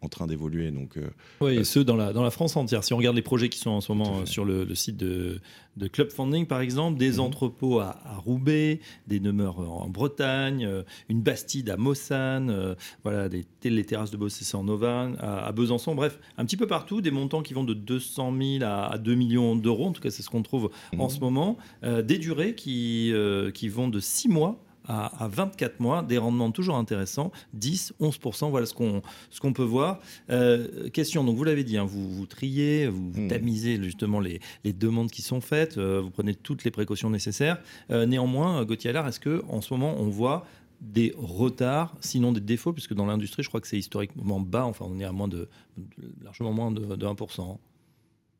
[0.00, 0.70] en train d'évoluer.
[0.70, 1.08] Donc, euh,
[1.40, 2.84] oui, et ceux dans la, dans la France entière.
[2.84, 5.40] Si on regarde les projets qui sont en ce moment sur le, site de,
[5.76, 7.20] de Club Funding, par exemple, des mhm.
[7.20, 10.68] entrepôts à, Roubaix, des demeures en Bretagne,
[11.08, 16.18] une bastide à Mossane, voilà, des, les terrasses de Bossé en Auvergne, à, Besançon, bref,
[16.36, 19.86] un petit peu partout, des montants qui vont de 200 000 à, 2 millions d'euros,
[19.86, 21.10] en tout cas c'est ce qu'on trouve en mhm.
[21.10, 23.12] ce moment, des durées qui,
[23.54, 28.66] qui vont de 6 mois à, 24 mois, des rendements toujours intéressants, 10, 11%, voilà
[28.66, 29.02] ce qu'on
[29.40, 30.00] qu'on peut voir.
[30.30, 33.28] Euh, question, donc vous l'avez dit, hein, vous, vous triez, vous, hmm.
[33.28, 37.58] tamisez justement les, les, demandes qui sont faites, euh, vous prenez toutes les précautions nécessaires.
[37.90, 40.46] Euh, néanmoins, Gauthier Allard, est-ce que en ce moment on voit
[40.80, 44.86] des retards, sinon des défauts, puisque dans l'industrie, je crois que c'est historiquement bas, enfin
[44.88, 45.48] on est à moins de,
[46.22, 47.58] largement moins de, de 1%.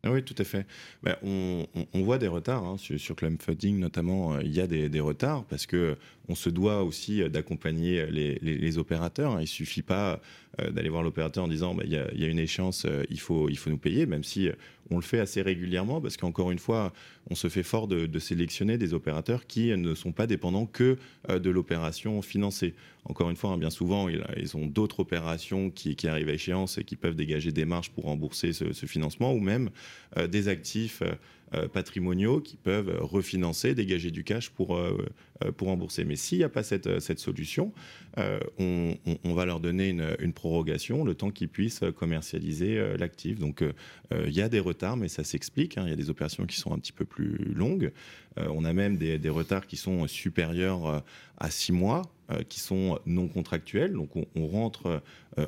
[0.04, 0.64] Ah oui, tout à fait.
[1.02, 1.66] Ben, on,
[2.02, 4.34] voit des retards hein, sur, sur Club Funding, notamment.
[4.34, 5.96] Euh, il y a des, retards parce que
[6.28, 9.32] on se doit aussi euh, d'accompagner les, opérateurs.
[9.32, 9.40] Hein.
[9.40, 10.20] Il suffit pas
[10.60, 13.58] euh, d'aller voir l'opérateur en disant ben, il y, a, une échéance, il faut il
[13.58, 14.48] faut nous payer, même si
[14.90, 16.92] on le fait assez régulièrement parce qu'encore une fois,
[17.28, 20.96] on se fait fort de, sélectionner des opérateurs qui ne sont pas dépendants que
[21.28, 22.74] de l'opération financée.
[23.04, 26.84] Encore une fois, hein, bien souvent, ils, ont d'autres opérations qui, arrivent à échéance et
[26.84, 29.70] qui peuvent dégager des marges pour rembourser ce financement ou même
[30.26, 31.12] des actifs euh,
[31.72, 35.06] patrimoniaux qui peuvent refinancer, dégager du cash pour, euh,
[35.44, 36.04] euh, pour rembourser.
[36.04, 37.72] Mais s'il n'y a pas cette, cette solution,
[38.58, 43.38] on, va leur donner une, prorogation, le temps qu'ils puissent commercialiser l'actif.
[43.38, 43.62] Donc
[44.12, 45.78] il y a des retards, mais ça s'explique.
[45.78, 45.82] Hein.
[45.86, 47.92] Il y a des opérations qui sont un petit peu plus longues.
[48.36, 51.04] on a même des, des, retards qui sont supérieurs
[51.36, 52.02] à six mois.
[52.48, 53.92] qui sont non contractuels.
[53.92, 55.00] Donc on, on rentre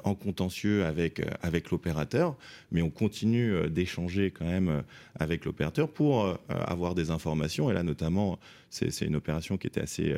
[0.05, 2.37] en contentieux avec, avec l'opérateur,
[2.71, 4.85] mais on continue d'échanger quand même
[5.19, 7.71] avec l'opérateur pour avoir des informations.
[7.71, 8.39] Et là, notamment,
[8.71, 10.17] c'est une opération qui était assez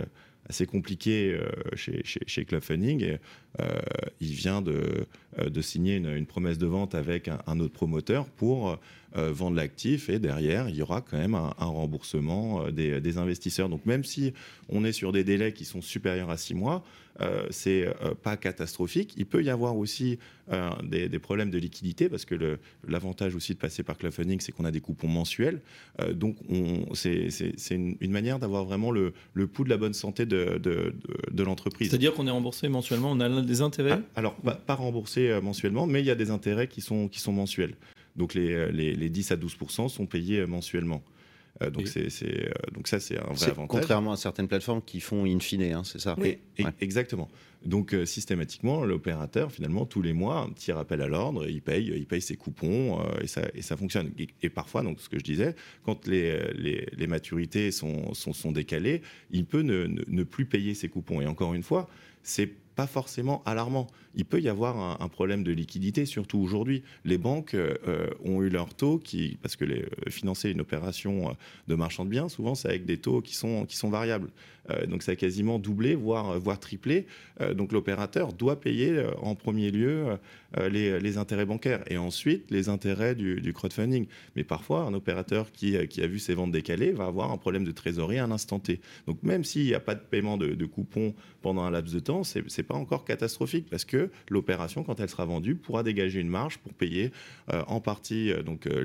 [0.48, 3.02] assez compliqué euh, chez, chez, Club Funding.
[3.02, 3.18] Et,
[3.60, 3.80] euh,
[4.20, 5.06] il vient de,
[5.38, 8.78] euh, de signer une, promesse de vente avec un, autre promoteur pour
[9.14, 13.68] vendre l'actif et derrière, il y aura quand même un, remboursement des, des, investisseurs.
[13.68, 14.32] Donc même si
[14.68, 16.82] on est sur des délais qui sont supérieurs à six mois,
[17.20, 19.14] euh, c'est euh, pas catastrophique.
[19.16, 20.18] Il peut y avoir aussi
[20.50, 24.52] euh, des, problèmes de liquidité parce que l'avantage aussi de passer par Club Funding, c'est
[24.52, 25.60] qu'on a des coupons mensuels.
[26.12, 26.36] donc
[26.94, 27.28] c'est
[27.70, 29.12] une, manière d'avoir vraiment le,
[29.46, 31.90] pouls de la bonne santé de, de, l'entreprise.
[31.90, 33.92] C'est-à-dire qu'on est remboursé mensuellement, on a des intérêts?
[33.92, 37.32] Ah, Alors, pas, remboursé mensuellement, mais il y a des intérêts qui sont, qui sont
[37.32, 37.74] mensuels.
[38.16, 41.02] Donc les, les, les 10 à 12% sont payés mensuellement.
[41.60, 43.68] Euh, donc, c'est, euh, donc ça, c'est un vrai avantage.
[43.68, 46.16] Contrairement à certaines plateformes qui font in fine, hein, c'est ça?
[46.18, 46.38] Oui.
[46.80, 47.28] Exactement.
[47.64, 51.92] Donc euh, systématiquement, l'opérateur, finalement, tous les mois, un petit rappel à l'ordre, il paye,
[51.94, 54.10] il paye ses coupons et, ça, et ça fonctionne.
[54.42, 59.02] Et, parfois, donc ce que je disais, quand les, les, maturités sont, sont, sont, décalées,
[59.30, 61.20] il peut ne, ne, plus payer ses coupons.
[61.20, 61.88] Et encore une fois,
[62.22, 62.50] c'est
[62.86, 63.88] forcément alarmant.
[64.14, 66.82] Il peut y avoir un, problème de liquidité, surtout aujourd'hui.
[67.04, 71.32] Les banques euh, ont eu leur taux qui, parce que euh, financer une opération euh,
[71.68, 74.30] de marchand de biens, souvent c'est avec des taux qui sont, qui sont variables.
[74.88, 77.06] donc ça a quasiment doublé, voire, voire triplé.
[77.56, 80.18] donc l'opérateur doit payer en premier lieu
[80.70, 84.06] les, les, intérêts bancaires et ensuite les intérêts du, crowdfunding.
[84.36, 87.64] Mais parfois, un opérateur qui, qui, a vu ses ventes décalées va avoir un problème
[87.64, 88.80] de trésorerie à un instant T.
[89.06, 92.00] Donc même s'il n'y a pas de paiement de, de coupons pendant un laps de
[92.00, 96.28] temps, c'est pas encore catastrophique parce que l'opération, quand elle sera vendue, pourra dégager une
[96.28, 97.12] marge pour payer
[97.52, 98.84] euh, en partie, euh, donc euh,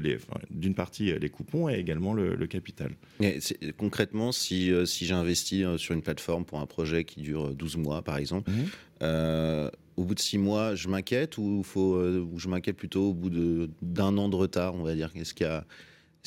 [0.49, 2.91] d'une partie les coupons et également le, capital.
[3.77, 8.17] concrètement, si, si j'investis sur une plateforme pour un projet qui dure 12 mois, par
[8.17, 9.69] exemple, mhm.
[9.97, 13.29] au bout de 6 mois, je m'inquiète ou, faut, ou je m'inquiète plutôt au bout
[13.81, 15.11] d'un an de retard, on va dire?
[15.15, 15.65] Est-ce qu'il y a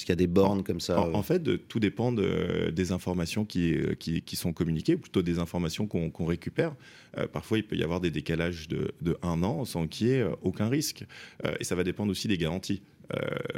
[0.01, 3.77] est-ce qu'il y a des bornes comme ça En, fait, tout dépend des informations qui,
[3.99, 6.75] qui, sont communiquées, plutôt des informations qu'on récupère.
[7.19, 10.23] Euh, parfois, il peut y avoir des décalages de, un an sans qu'il y ait
[10.23, 11.05] euh, aucun risque.
[11.45, 12.81] Euh, et ça va dépendre aussi des garanties.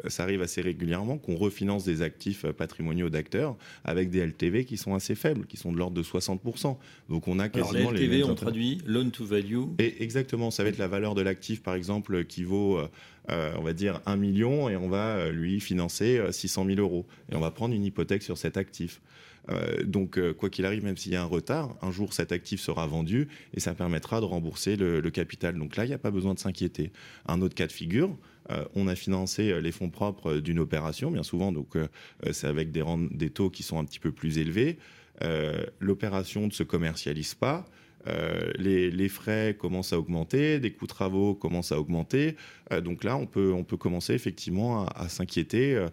[0.07, 4.95] Ça arrive assez régulièrement qu'on refinance des actifs patrimoniaux d'acteurs avec des LTV qui sont
[4.95, 6.77] assez faibles, qui sont de l'ordre de 60%.
[7.09, 9.65] Donc on a quasiment Alors, les LTV, on traduit loan to value.
[9.79, 12.79] Et exactement, ça va être la valeur de l'actif, par exemple, qui vaut
[13.31, 16.81] euh, on va dire 1 million et on va euh, lui financer 600 euh, 000
[16.81, 17.07] euros.
[17.31, 19.01] Et on va prendre une hypothèque sur cet actif.
[19.85, 22.87] donc, quoi qu'il arrive, même s'il y a un retard, un jour cet actif sera
[22.87, 25.59] vendu et ça permettra de rembourser le, capital.
[25.59, 26.93] Donc là, il n'y a pas besoin de s'inquiéter.
[27.27, 28.17] Un autre cas de figure,
[28.75, 31.77] on a financé les fonds propres d'une opération, bien souvent, donc
[32.33, 34.79] c'est avec des, taux qui sont un petit peu plus élevés.
[35.81, 37.65] L'opération ne se commercialise pas.
[38.09, 42.37] Euh, les, frais commencent à augmenter, des coûts de travaux commencent à augmenter.
[42.73, 45.89] Euh, donc là, on peut, commencer effectivement à, s'inquiéter euh,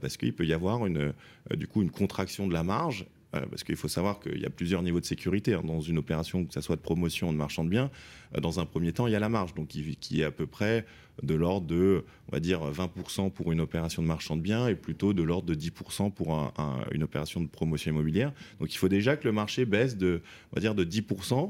[0.00, 1.12] parce qu'il peut y avoir une,
[1.54, 3.15] du coup une contraction de la marge euh,
[3.50, 6.44] parce qu'il faut savoir qu'il y a plusieurs niveaux de sécurité hein, dans une opération,
[6.44, 7.90] que ce soit de promotion ou de marchand de biens.
[8.36, 10.46] Euh, dans un premier temps, il y a la marge, donc qui, est à peu
[10.46, 10.86] près
[11.22, 14.74] de l'ordre de, on va dire, 20% pour une opération de marchand de biens et
[14.74, 16.52] plutôt de l'ordre de 10% pour
[16.92, 18.32] une opération de promotion immobilière.
[18.60, 20.20] Donc il faut déjà que le marché baisse de,
[20.52, 21.46] on va dire, de 10% euh,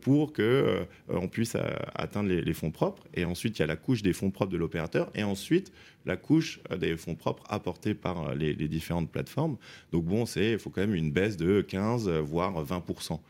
[0.00, 1.60] pour que euh, on puisse euh,
[1.94, 3.04] atteindre les, fonds propres.
[3.14, 5.72] Et ensuite, il y a la couche des fonds propres de l'opérateur et ensuite
[6.06, 9.56] la couche des fonds propres apportés par les, différentes plateformes.
[9.92, 13.20] Donc bon, il faut quand même une baisse de 15 voire 20%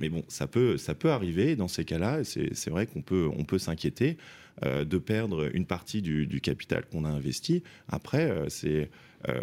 [0.00, 2.24] mais bon, ça peut, ça peut arriver dans ces cas-là.
[2.24, 4.16] C'est vrai qu'on peut, on peut s'inquiéter
[4.64, 7.62] de perdre une partie du capital qu'on a investi.
[7.88, 8.90] Après, c'est
[9.28, 9.40] euh,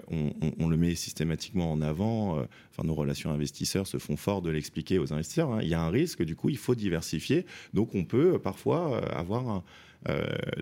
[0.59, 2.39] on, le met systématiquement en avant.
[2.39, 5.51] Euh, enfin, nos relations investisseurs se font fort de l'expliquer aux investisseurs.
[5.51, 5.59] Hein.
[5.61, 7.45] Il y a un risque, du coup, il faut diversifier.
[7.73, 9.63] Donc, on peut euh, parfois avoir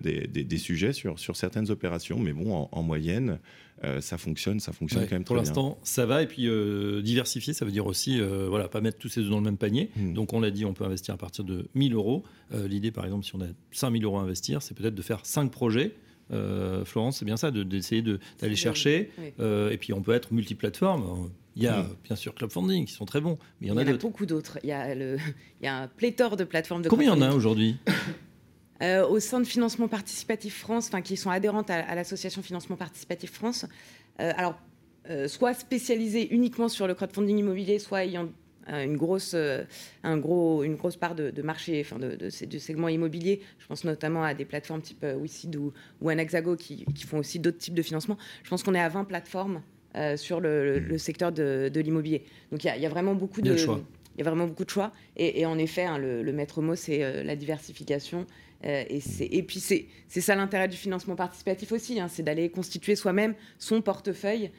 [0.01, 3.37] des, sujets sur, sur certaines opérations, mais bon, en, moyenne,
[3.99, 5.43] ça fonctionne, ça fonctionne quand même très bien.
[5.43, 6.23] Pour l'instant, ça va.
[6.23, 6.49] Et puis,
[7.03, 9.91] diversifier, ça veut dire aussi, voilà, pas mettre tous ses œufs dans le même panier.
[9.97, 10.13] Hmm.
[10.13, 12.23] Donc, on l'a dit, on peut investir à partir de 1000 euros.
[12.67, 15.51] L'idée, par exemple, si on a 5000 euros à investir, c'est peut-être de faire 5
[15.51, 15.93] projets
[16.31, 18.03] euh, Florence, c'est bien ça, d'essayer
[18.39, 19.11] d'aller chercher.
[19.39, 21.29] Euh, et puis on peut être multiplateforme.
[21.55, 23.77] Il y a bien sûr Club Funding qui sont très bons, mais il y en
[23.77, 24.59] a, beaucoup d'autres.
[24.63, 25.19] Il, y a il
[25.61, 27.77] y a un pléthore de plateformes de Combien il y en a aujourd'hui
[28.81, 33.65] euh, Au sein de Financement Participatif France, qui sont adhérentes à, l'association Financement Participatif France,
[34.17, 34.55] alors
[35.27, 38.27] soit spécialisées uniquement sur le crowdfunding immobilier, soit ayant
[38.67, 39.63] une grosse, euh,
[40.03, 43.41] un gros, une grosse part de, marché, enfin de, de, du segment immobilier.
[43.59, 47.19] Je pense notamment à des plateformes type euh, WeSeed ou, ou Anaxago qui, qui font
[47.19, 48.17] aussi d'autres types de financement.
[48.43, 49.61] Je pense qu'on est à 20 plateformes
[49.95, 52.23] euh, sur le, secteur de, l'immobilier.
[52.51, 54.91] Donc il y, a vraiment beaucoup de, il y a vraiment beaucoup de choix.
[55.15, 58.25] Et, en effet, hein, le, maître mot, c'est la diversification.
[58.63, 63.35] et, et puis, c'est ça l'intérêt du financement participatif aussi, hein, c'est d'aller constituer soi-même
[63.57, 64.51] son portefeuille,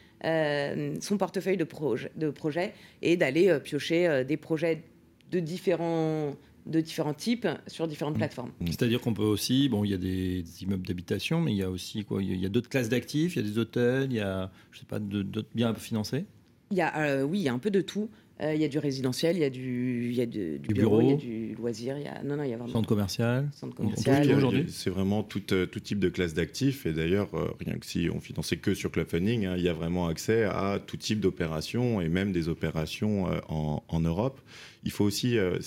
[1.01, 4.83] son portefeuille de, projet, de projets et d'aller piocher des projets
[5.31, 6.37] de différents
[6.67, 8.19] de différents types sur différentes mmh.
[8.19, 8.51] plateformes.
[8.61, 8.67] Mmh.
[8.67, 11.71] C'est-à-dire qu'on peut aussi, bon, il y a des, immeubles d'habitation, mais il y a
[11.71, 12.23] aussi quoi?
[12.23, 14.81] Il y a, d'autres classes d'actifs, il y a des hôtels, il y a, je
[14.81, 16.27] sais pas, d'autres biens financés?
[16.73, 18.11] Il y a, euh, oui, il y a un peu de tout.
[18.43, 21.01] Euh, il y a du résidentiel, il y a du, il y a du, bureau,
[21.01, 22.89] il y a du loisir, il y a non non il y a vraiment centre
[22.89, 23.49] commercial.
[23.53, 24.31] Centre commercial.
[24.31, 27.31] Aujourd'hui, c'est vraiment tout, euh, tout, type de classe d'actifs et d'ailleurs
[27.65, 30.45] rien que si on finançait que sur Club Funding, hein, il y a vraiment accès
[30.45, 34.41] à tout type d'opérations et même des opérations en, en Europe.
[34.87, 35.59] Il faut aussi, euh,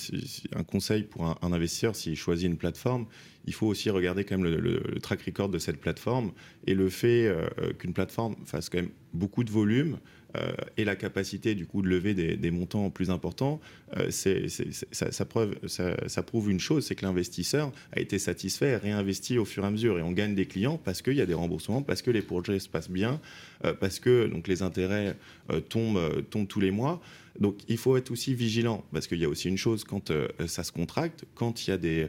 [0.55, 3.05] un conseil pour un, investisseur, s'il choisit une plateforme,
[3.45, 6.31] il faut aussi regarder quand même le, track record de cette plateforme
[6.65, 9.97] et le fait euh, qu'une plateforme fasse quand même beaucoup de volume,
[10.37, 13.59] euh, et la capacité du coup de lever des, montants plus importants,
[14.09, 14.47] c'est,
[14.91, 19.63] ça, preuve, ça, prouve une chose, c'est que l'investisseur a été satisfait réinvesti au fur
[19.63, 19.97] et à mesure.
[19.97, 22.59] Et on gagne des clients parce qu'il y a des remboursements, parce que les projets
[22.59, 23.19] se passent bien,
[23.79, 25.15] parce que donc, les intérêts
[25.69, 27.01] tombent, tombent tous les mois.
[27.39, 30.27] Donc il faut être aussi vigilant, parce qu'il y a aussi une chose, quand euh,
[30.47, 32.07] ça se contracte, quand il y a des, euh,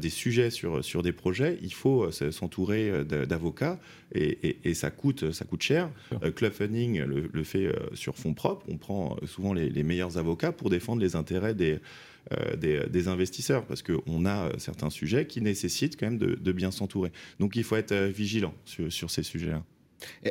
[0.00, 3.78] des sujets sur, sur des projets, il faut euh, s'entourer d'avocats,
[4.14, 5.90] et, ça, coûte, ça coûte cher.
[6.36, 11.02] Club Funding le, fait sur fonds propres, on prend souvent les, meilleurs avocats pour défendre
[11.02, 11.78] les intérêts des...
[12.56, 17.10] des, investisseurs, parce qu'on a certains sujets qui nécessitent quand même de, bien s'entourer.
[17.40, 19.62] Donc il faut être vigilant sur, sur ces sujets-là.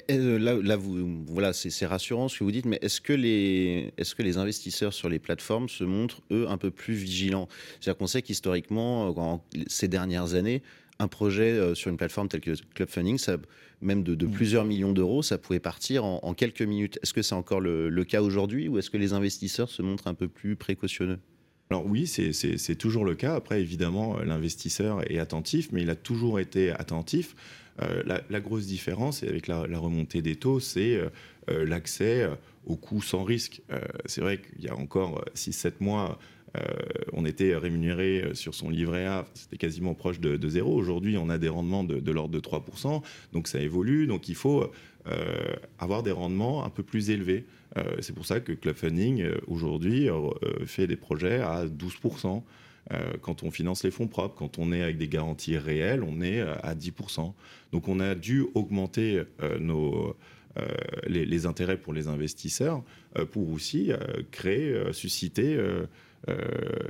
[0.10, 4.13] Euh, là, vous, voilà, c'est rassurant ce que vous dites, mais est-ce que, les, est
[4.13, 7.47] que les investisseurs sur les plateformes se montrent, eux, un peu plus vigilants?
[7.80, 10.62] C'est-à-dire qu'on sait qu'historiquement, ces dernières années,
[10.99, 13.38] un projet euh, sur une plateforme telle que Club Funding, ça,
[13.82, 14.32] même de, mmh.
[14.32, 16.99] plusieurs millions d'euros, ça pouvait partir en, quelques minutes.
[17.04, 20.13] Est-ce que c'est encore le, cas aujourd'hui ou est-ce que les investisseurs se montrent un
[20.13, 21.19] peu plus précautionneux?
[21.71, 23.34] Alors oui, c'est toujours le cas.
[23.34, 27.36] Après, évidemment, l'investisseur est attentif, mais il a toujours été attentif
[27.82, 31.10] euh, la, grosse différence, avec la, remontée des taux, c'est euh,
[31.50, 32.28] euh, l'accès
[32.66, 33.62] au coût sans risque.
[34.06, 36.18] c'est vrai qu'il y a encore 6-7 mois,
[37.12, 40.74] on était rémunéré sur son livret A, c'était quasiment proche de, zéro.
[40.74, 44.08] Aujourd'hui, on a des rendements de, l'ordre de 3%, donc ça évolue.
[44.08, 44.72] Donc il faut
[45.78, 47.46] avoir des rendements un peu plus élevés.
[48.00, 50.08] c'est pour ça que Club Funding, aujourd'hui,
[50.66, 52.42] fait des projets à 12%.
[52.93, 56.21] Euh, quand on finance les fonds propres, quand on est avec des garanties réelles, on
[56.21, 57.34] est euh, à 10%.
[57.71, 60.15] Donc on a dû augmenter euh, nos,
[61.08, 62.82] les, intérêts pour les investisseurs
[63.32, 63.91] pour aussi
[64.32, 65.60] créer, susciter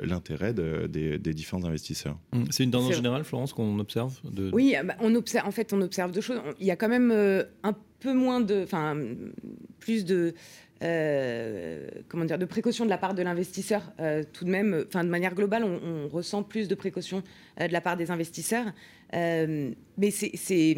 [0.04, 2.20] l'intérêt des, différents investisseurs.
[2.32, 2.44] Mmh.
[2.52, 4.52] C'est une tendance générale, Florence, qu'on observe de...
[4.54, 6.40] Oui, bah, on observe, en fait, on observe deux choses.
[6.60, 8.96] Il y a quand même un peu moins de, enfin,
[9.80, 10.36] plus de
[10.84, 13.82] euh, comment dire, de précaution de la part de l'investisseur.
[14.00, 17.24] Euh, tout de même, enfin, de manière globale, on, ressent plus de précautions
[17.62, 18.66] euh, de la part des investisseurs.
[19.14, 20.78] mais c'est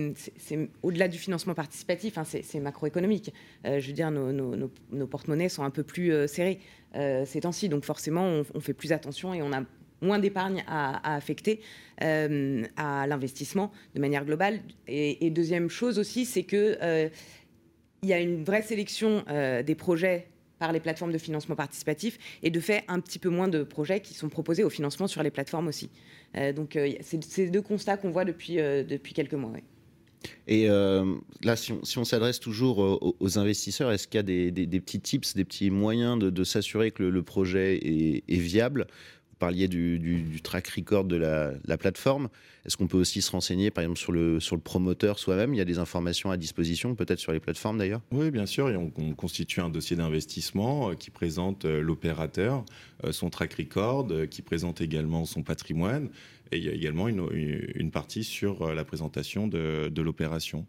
[0.83, 3.33] au-delà du financement participatif, hein, c'est macroéconomique.
[3.65, 6.60] je veux dire, nos, porte-monnaies sont un peu plus serrés
[6.93, 9.63] ces temps-ci, donc forcément, on, fait plus attention et on a
[10.01, 11.62] moins d'épargne à, affecter
[11.99, 14.60] à l'investissement de manière globale.
[14.88, 17.10] Et, deuxième chose aussi, c'est que
[18.03, 20.27] il y a une vraie sélection euh, des projets
[20.60, 23.99] par les plateformes de financement participatif et de fait un petit peu moins de projets
[23.99, 25.89] qui sont proposés au financement sur les plateformes aussi.
[26.36, 28.55] Euh, donc euh, c'est ces deux constats qu'on voit depuis,
[29.13, 29.53] quelques mois.
[30.47, 32.79] Et là, si on, s'adresse toujours
[33.19, 37.03] aux, investisseurs, est-ce qu'il y a des, petits tips, des petits moyens de, s'assurer que
[37.03, 37.79] le, projet
[38.27, 38.88] est viable?
[39.38, 42.30] Parliez du, track record de la, plateforme.
[42.65, 45.54] Est-ce qu'on peut aussi se renseigner, par exemple, sur le, sur le promoteur soi-même?
[45.54, 48.02] Il y a des informations à disposition, peut-être sur les plateformes d'ailleurs?
[48.12, 48.69] Oui, bien sûr.
[48.69, 52.65] Et on, constitue un dossier d'investissement euh, qui présente euh, l'opérateur,
[53.04, 56.10] euh, son track record, qui présente également son patrimoine.
[56.52, 60.65] Et il y a également une, partie sur la présentation de, l'opération.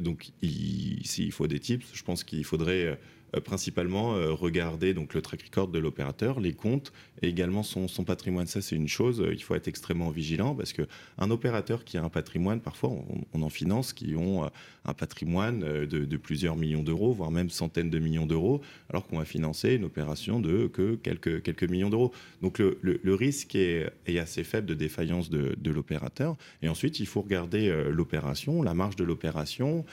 [0.00, 2.98] donc, s'il faut des tips, je pense qu'il faudrait
[3.38, 8.46] principalement euh, regarder donc le track record de l'opérateur, les comptes et également son, patrimoine.
[8.46, 12.02] Ça, c'est une chose, euh, il faut être extrêmement vigilant parce qu'un opérateur qui a
[12.02, 12.90] un patrimoine, parfois
[13.32, 14.50] on, en finance qui ont
[14.84, 19.24] un patrimoine de, plusieurs millions d'euros, voire même centaines de millions d'euros, alors qu'on va
[19.24, 22.12] financer une opération de que quelques, quelques millions d'euros.
[22.42, 26.36] Donc le, risque est, assez faible de défaillance de, l'opérateur.
[26.62, 29.84] Et ensuite, il faut regarder l'opération, la marge de l'opération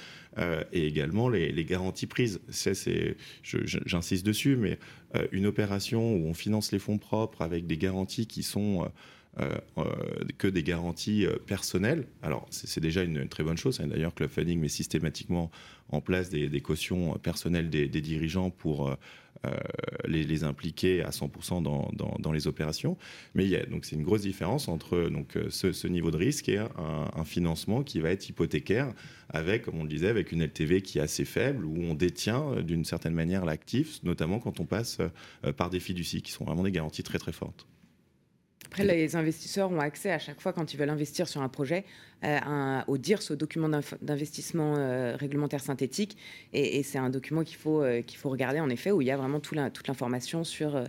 [0.71, 2.39] et également les, garanties prises.
[3.43, 4.77] j'insiste dessus, mais
[5.15, 8.89] euh, une opération où on finance les fonds propres avec des garanties qui sont
[10.37, 12.07] que des garanties personnelles.
[12.23, 13.79] Alors, c'est déjà une, très bonne chose.
[13.79, 13.87] Hein.
[13.87, 15.51] D'ailleurs, Club Funding met systématiquement
[15.89, 18.97] en place des, cautions personnelles des, dirigeants pour
[19.45, 19.51] euh,
[20.07, 22.97] les, impliquer à 100% dans, les opérations.
[23.35, 26.17] Mais il y a, donc c'est une grosse différence entre donc, euh, ce, niveau de
[26.17, 28.93] risque et un, financement qui va être hypothécaire
[29.29, 32.43] avec, comme on le disait, avec une LTV qui est assez faible, où on détient
[32.51, 34.99] euh, d'une certaine manière l'actif, notamment quand on passe
[35.57, 37.67] par des fiducies qui sont vraiment des garanties très très fortes.
[38.65, 41.85] Après, les investisseurs ont accès à chaque fois, quand ils veulent investir sur un projet,
[42.23, 43.69] euh, au DIRS, au document
[44.01, 46.17] d'investissement euh, réglementaire synthétique.
[46.51, 49.11] Et, c'est un document qu'il faut, euh, qu'il faut regarder, en effet, où il y
[49.11, 50.83] a vraiment tout toute l'information sur,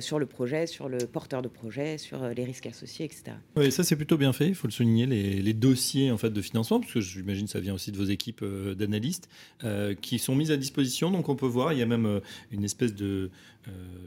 [0.00, 3.36] sur le projet, sur le porteur de projet, sur les risques associés, etc.
[3.56, 4.48] Oui, ça, c'est plutôt bien fait.
[4.48, 7.52] Il faut le souligner, les, les, dossiers en fait, de financement, parce que j'imagine que
[7.52, 9.28] ça vient aussi de vos équipes d'analystes,
[10.00, 11.10] qui sont mises à disposition.
[11.10, 13.30] Donc, on peut voir, il y a même une espèce de,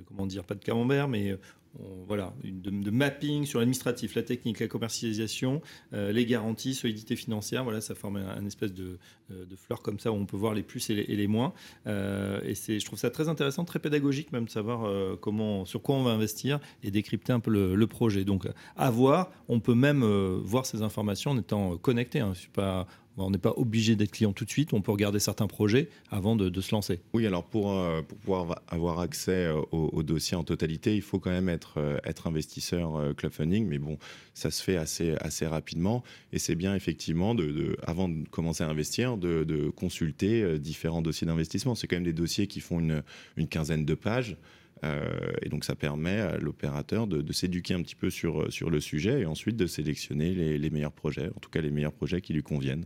[0.07, 1.37] comment dire, pas de camembert, mais
[1.79, 5.61] voilà, de, mapping sur l'administratif, la technique, la commercialisation,
[5.93, 7.63] euh, les garanties, solidité financière.
[7.63, 8.97] Voilà, ça forme un, espèce de,
[9.31, 11.53] euh, de, fleur comme ça où on peut voir les plus et les, moins.
[11.87, 15.81] Euh, et c'est, je trouve ça très intéressant, très pédagogique même de savoir comment, sur
[15.81, 18.25] quoi on va investir et décrypter un peu le, projet.
[18.25, 22.19] Donc, à voir, on peut même voir ces informations en étant connecté.
[22.19, 22.31] Hein.
[22.33, 25.19] Je suis pas on n'est pas obligé d'être client tout de suite, on peut regarder
[25.19, 27.01] certains projets avant de, se lancer.
[27.13, 31.19] Oui, alors pour, euh, pour pouvoir avoir accès euh, au, dossier en totalité, il faut
[31.19, 33.97] quand même être, euh, être investisseur club funding, mais bon,
[34.33, 38.69] ça se fait assez, assez rapidement et c'est bien effectivement, de, avant de commencer à
[38.69, 41.75] investir, de, consulter différents dossiers d'investissement.
[41.75, 43.03] C'est quand même des dossiers qui font une,
[43.37, 44.37] une quinzaine de pages.
[44.83, 49.21] et donc ça permet à l'opérateur de, s'éduquer un petit peu sur, sur le sujet
[49.21, 52.33] et ensuite de sélectionner les, les meilleurs projets, en tout cas les meilleurs projets qui
[52.33, 52.85] lui conviennent.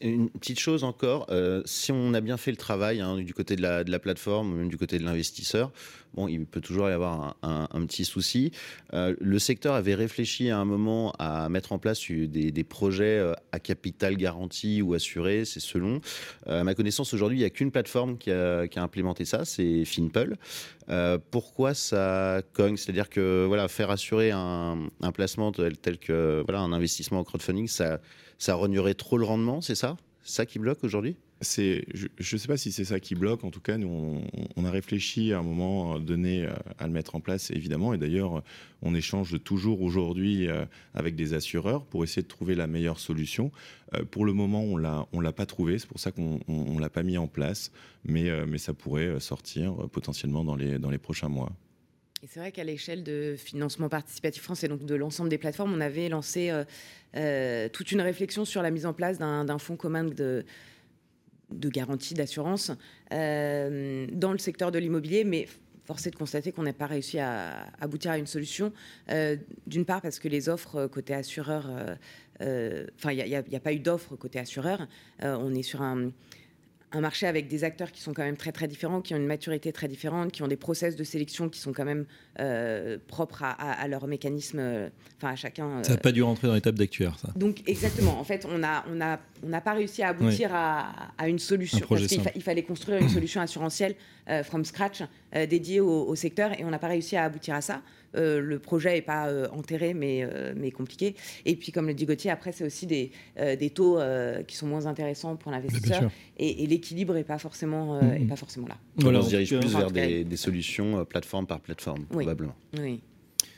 [0.00, 3.56] Une petite chose encore, euh, si on a bien fait le travail hein, du côté
[3.56, 5.70] de la, de la, plateforme, même du côté de l'investisseur,
[6.14, 8.52] bon, il peut toujours y avoir un, petit souci.
[8.92, 13.32] Euh, le secteur avait réfléchi à un moment à mettre en place des, projets euh,
[13.52, 16.00] à capital garanti ou assuré, c'est selon.
[16.46, 20.36] à ma connaissance, aujourd'hui, il n'y a qu'une plateforme qui a, implémenté ça, c'est Finpul.
[21.30, 22.76] pourquoi ça cogne?
[22.76, 27.68] C'est-à-dire que voilà, faire assurer un, placement tel, tel, que voilà, un investissement en crowdfunding,
[27.68, 28.00] ça
[28.40, 28.58] ça
[28.96, 29.96] trop le rendement, c'est ça?
[30.22, 31.16] Ça qui bloque aujourd'hui?
[31.42, 33.44] C'est, je ne sais pas si c'est ça qui bloque.
[33.44, 34.20] En tout cas, nous,
[34.56, 37.94] on, a réfléchi à un moment donné euh, à le mettre en place, évidemment.
[37.94, 38.42] Et d'ailleurs,
[38.82, 43.52] on échange toujours aujourd'hui euh, avec des assureurs pour essayer de trouver la meilleure solution.
[43.94, 45.78] Euh, pour le moment, on l'a, on l'a pas trouvé.
[45.78, 47.72] C'est pour ça qu'on ne l'a pas mis en place.
[48.04, 51.52] Mais, mais ça pourrait sortir potentiellement dans les, dans les prochains mois.
[52.28, 55.80] C'est vrai qu'à l'échelle de financement participatif France et donc de l'ensemble des plateformes, on
[55.80, 56.64] avait lancé euh,
[57.16, 60.44] euh, toute une réflexion sur la mise en place d'un fonds commun de,
[61.50, 62.72] de garantie d'assurance
[63.14, 65.48] euh, dans le secteur de l'immobilier, mais
[65.86, 68.70] force est de constater qu'on n'a pas réussi à aboutir à une solution.
[69.66, 71.70] D'une part parce que les offres côté assureur,
[72.38, 74.86] enfin il n'y a, a, pas eu d'offres côté assureur.
[75.22, 76.12] on est sur un
[76.92, 79.26] un marché avec des acteurs qui sont quand même très très différents, qui ont une
[79.26, 82.04] maturité très différente, qui ont des process de sélection qui sont quand même
[82.40, 85.66] euh, propres à, leur mécanisme, euh, enfin à chacun.
[85.66, 85.82] Euh.
[85.84, 87.32] Ça n'a pas dû rentrer dans l'étape d'actuaire, ça.
[87.36, 88.18] Donc exactement.
[88.18, 91.86] En fait, on a on a on n'a pas réussi à aboutir à, une solution
[91.88, 93.94] parce qu'il fallait construire une solution assurantielle
[94.44, 97.82] from scratch dédiée au, secteur et on n'a pas réussi à aboutir à ça.
[98.14, 101.14] Le projet n'est pas enterré, mais, mais compliqué.
[101.44, 103.98] Et puis, comme le dit Gauthier, après, c'est aussi des, des taux
[104.46, 106.10] qui sont moins intéressants pour l'investisseur.
[106.38, 108.28] Et, l'équilibre n'est pas, forcément, mm-hmm.
[108.28, 108.76] pas forcément là.
[108.98, 112.04] on se dirige plus vers des, des solutions plateforme par plateforme.
[112.12, 112.26] Oui.
[112.78, 113.00] Oui.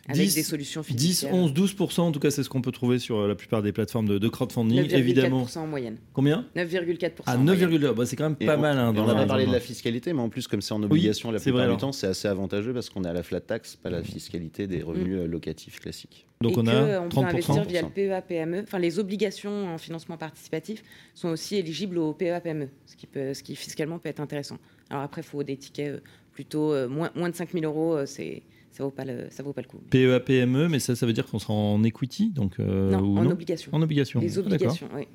[0.09, 2.99] Avec 10, des solutions 10, 11, 12%, en tout cas, c'est ce qu'on peut trouver
[2.99, 4.83] sur euh, la plupart des plateformes de, crowdfunding.
[4.83, 5.47] 9, évidemment.
[5.55, 5.99] en moyenne.
[6.13, 6.45] Combien?
[6.57, 7.23] 9,4%.
[7.27, 7.95] Ah, 9,2%.
[7.95, 8.79] Bah, c'est quand même pas mal.
[8.79, 11.39] Hein, on a parlé de la fiscalité, mais en plus, comme c'est en obligation la
[11.39, 14.03] plupart du temps, c'est assez avantageux parce qu'on est à la flat tax, pas la
[14.03, 15.27] fiscalité des revenus mm.
[15.27, 16.27] locatifs classiques.
[16.41, 18.63] Donc on a on peut investir via le PEA PME.
[18.63, 20.83] Enfin, les obligations en financement participatif
[21.15, 24.59] sont aussi éligibles au PEA PME, ce qui, peut, ce qui fiscalement peut être intéressant.
[24.91, 26.01] Alors après, il faut des tickets euh,
[26.33, 29.53] plutôt euh, moins, moins de 5 000 euros, c'est ça vaut pas le ça vaut
[29.53, 29.79] pas le coup.
[29.91, 33.27] PEA PME, mais ça ça veut dire qu'on sera en equity donc euh, non, en
[33.31, 33.73] obligation.
[33.75, 34.21] En obligation.
[34.21, 35.07] Les obligations, oui.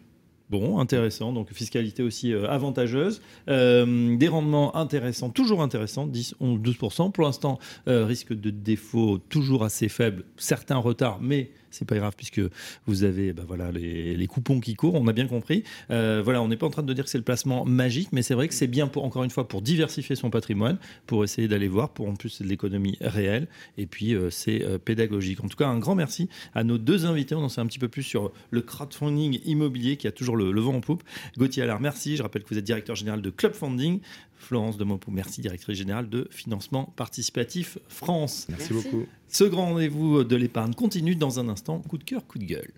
[0.50, 1.34] Bon, intéressant.
[1.34, 3.22] Donc, fiscalité aussi euh, avantageuse.
[3.50, 7.12] Euh, des rendements intéressants, toujours intéressants, 10, 11, 12%.
[7.12, 10.24] Pour l'instant, risque de défaut toujours assez faible.
[10.38, 12.42] Certains retards, mais c'est pas grave puisque
[12.86, 15.64] vous avez bah voilà, les, coupons qui courent, on a bien compris.
[15.90, 18.22] Euh, voilà, on n'est pas en train de dire que c'est le placement magique, mais
[18.22, 21.68] c'est vrai que c'est bien, encore une fois, pour diversifier son patrimoine, pour essayer d'aller
[21.68, 25.44] voir, pour en plus de l'économie réelle, et puis euh, c'est euh, pédagogique.
[25.44, 27.36] En tout cas, un grand merci à nos deux invités.
[27.36, 30.36] On en sait un petit peu plus sur le crowdfunding immobilier qui a toujours toujours
[30.36, 31.04] le, vent en poupe.
[31.38, 32.18] Gauthier Allard, merci.
[32.18, 34.02] Je rappelle que vous êtes directeur général de Club Funding.
[34.38, 38.48] Florence de Mopou, merci, directrice générale de Financement Participatif France.
[38.50, 39.06] Merci, beaucoup.
[39.28, 41.80] Ce grand rendez-vous de l'épargne continue dans un instant.
[41.80, 42.72] Coup de cœur, coup de gueule.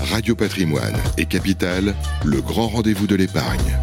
[0.00, 3.76] Radio Patrimoine et Capital, le grand rendez-vous de l'épargne.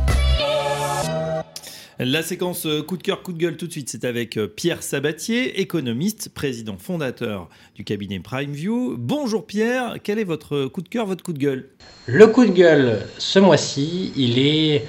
[1.98, 4.48] La séquence euh, coup de cœur, coup de gueule tout de suite, c'est avec euh,
[4.48, 8.96] Pierre Sabatier, économiste, président fondateur du cabinet PrimeView.
[8.98, 11.70] Bonjour Pierre, quel est votre coup de cœur, votre coup de gueule?
[12.06, 14.86] Le coup de gueule, ce mois-ci, il est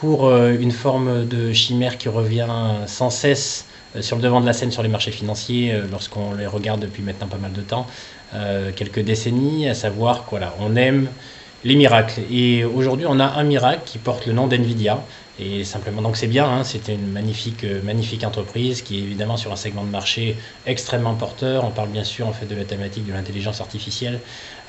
[0.00, 2.48] pour euh, une forme de chimère qui revient
[2.86, 3.66] sans cesse
[4.00, 7.26] sur le devant de la scène sur les marchés financiers lorsqu'on les regarde depuis maintenant
[7.26, 7.86] pas mal de temps,
[8.76, 11.08] quelques décennies, à savoir voilà, on aime
[11.64, 12.20] les miracles.
[12.30, 15.02] Et aujourd'hui, on a un miracle qui porte le nom d'NVIDIA.
[15.40, 19.36] Et simplement, donc c'est bien, hein, c'était une magnifique, euh, magnifique entreprise qui est évidemment
[19.36, 20.36] sur un segment de marché
[20.66, 21.64] extrêmement porteur.
[21.64, 24.18] On parle bien sûr en fait de la thématique de l'intelligence artificielle,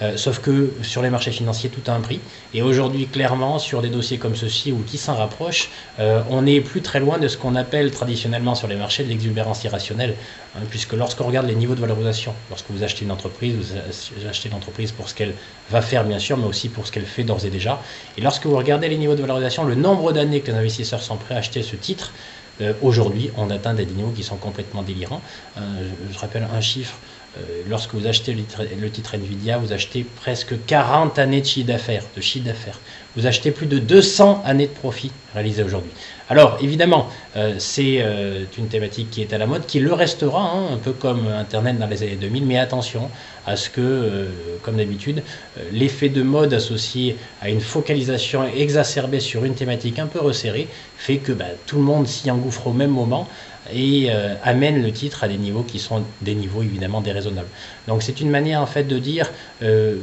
[0.02, 2.20] euh, sauf que sur les marchés financiers, tout a un prix.
[2.54, 5.70] Et aujourd'hui, clairement, sur des dossiers comme ceux-ci ou qui s'en rapprochent,
[6.00, 9.10] euh, on n'est plus très loin de ce qu'on appelle traditionnellement sur les marchés de
[9.10, 10.16] l'exubérance irrationnelle,
[10.56, 14.50] hein, puisque lorsqu'on regarde les niveaux de valorisation, lorsque vous achetez une entreprise, vous achetez
[14.50, 15.34] l'entreprise pour ce qu'elle
[15.70, 17.82] va faire bien sûr, mais aussi pour ce qu'elle fait d'ores et déjà.
[18.18, 21.36] Et lorsque vous regardez les niveaux de valorisation, le nombre d'années que investisseurs sont prêts
[21.36, 22.14] à acheter ce titre,
[22.62, 25.22] euh, aujourd'hui, on atteint des niveaux qui sont complètement délirants.
[25.56, 26.96] Je, rappelle un chiffre.
[27.38, 32.04] Euh, lorsque vous achetez le titre, Nvidia, vous achetez presque 40 années de chiffre d'affaires.
[32.16, 32.80] De chiffre d'affaires.
[33.16, 35.92] Vous achetez plus de 200 années de profit réalisés aujourd'hui.
[36.28, 40.42] Alors évidemment, euh, c'est euh, une thématique qui est à la mode, qui le restera,
[40.42, 43.10] hein, un peu comme Internet dans les années 2000, mais attention
[43.46, 44.28] à ce que,
[44.62, 45.24] comme d'habitude,
[45.72, 50.68] l'effet de mode associé à une focalisation exacerbée sur une thématique un peu resserrée
[50.98, 53.28] fait que bah, tout le monde s'y engouffre au même moment
[53.74, 57.50] et euh, amène le titre à des niveaux qui sont des niveaux évidemment déraisonnables.
[57.88, 59.30] Donc c'est une manière en fait de dire,
[59.62, 59.98] euh,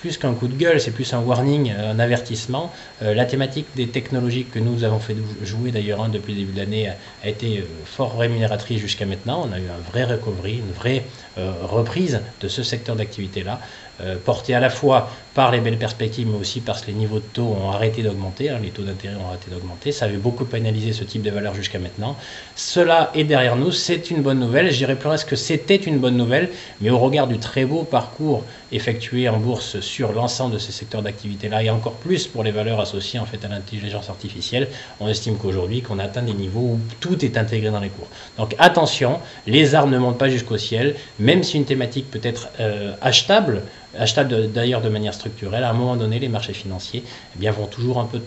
[0.00, 2.72] plus qu'un coup de gueule, c'est plus un warning, un avertissement.
[3.02, 6.52] Euh, la thématique des technologies que nous avons fait jouer d'ailleurs hein, depuis le début
[6.52, 6.88] de l'année
[7.22, 9.46] a, été fort rémunératrice jusqu'à maintenant.
[9.48, 11.04] On a eu un vrai recovery, une vraie
[11.36, 13.60] reprise de ce secteur d'activité-là.
[14.04, 17.20] Euh, porté à la fois par les belles perspectives, mais aussi parce que les niveaux
[17.20, 19.92] de taux ont arrêté d'augmenter, hein, les taux d'intérêt ont arrêté d'augmenter.
[19.92, 22.16] Ça avait beaucoup pénalisé ce type de valeur jusqu'à maintenant.
[22.56, 24.72] Cela est derrière nous, c'est une bonne nouvelle.
[24.72, 26.50] Je dirais presque que c'était une bonne nouvelle,
[26.80, 28.42] mais au regard du très beau parcours
[28.72, 32.80] effectué en bourse sur l'ensemble de ces secteurs d'activité-là, et encore plus pour les valeurs
[32.80, 34.68] associées en fait à l'intelligence artificielle,
[35.00, 38.08] on estime qu'aujourd'hui, qu'on atteint des niveaux où tout est intégré dans les cours.
[38.38, 42.48] Donc attention, les arbres ne montent pas jusqu'au ciel, même si une thématique peut être
[42.60, 43.62] euh, achetable,
[43.98, 47.04] achetable d'ailleurs de manière structurelle, à un moment donné, les marchés financiers
[47.36, 48.20] eh bien, vont toujours un peu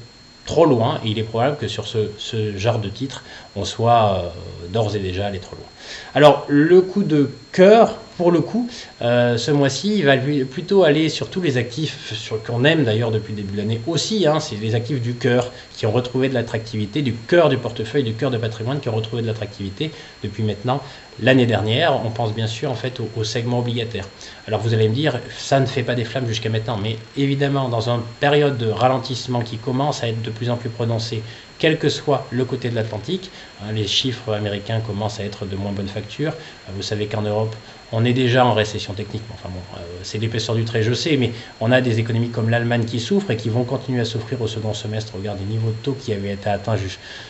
[0.45, 3.23] trop loin et il est probable que sur ce, genre de titre,
[3.55, 5.65] on soit euh, d'ores et déjà allé trop loin.
[6.13, 8.69] Alors, le coup de cœur, pour le coup,
[9.01, 13.31] euh, ce mois-ci, il va plutôt aller sur tous les actifs qu'on aime d'ailleurs depuis
[13.33, 14.25] le début de l'année aussi.
[14.25, 18.03] Hein, c'est les actifs du cœur qui ont retrouvé de l'attractivité, du cœur du portefeuille,
[18.03, 19.91] du cœur de patrimoine qui ont retrouvé de l'attractivité
[20.23, 20.81] depuis maintenant
[21.21, 21.99] l'année dernière.
[22.05, 24.07] On pense bien sûr en fait au, segment obligataire.
[24.47, 27.69] Alors vous allez me dire, ça ne fait pas des flammes jusqu'à maintenant, mais évidemment
[27.69, 31.21] dans une période de ralentissement qui commence à être de plus en plus prononcée,
[31.57, 35.55] quel que soit le côté de l'Atlantique, hein, les chiffres américains commencent à être de
[35.55, 36.33] moins bonne facture.
[36.75, 37.55] Vous savez qu'en Europe,
[37.95, 39.23] on est déjà en récession technique.
[39.33, 41.31] Enfin bon, euh, c'est l'épaisseur du trait, je sais, mais
[41.61, 44.47] on a des économies comme l'Allemagne qui souffrent et qui vont continuer à souffrir au
[44.47, 45.15] second semestre.
[45.15, 46.75] Regarde les niveaux de taux qui avaient été atteints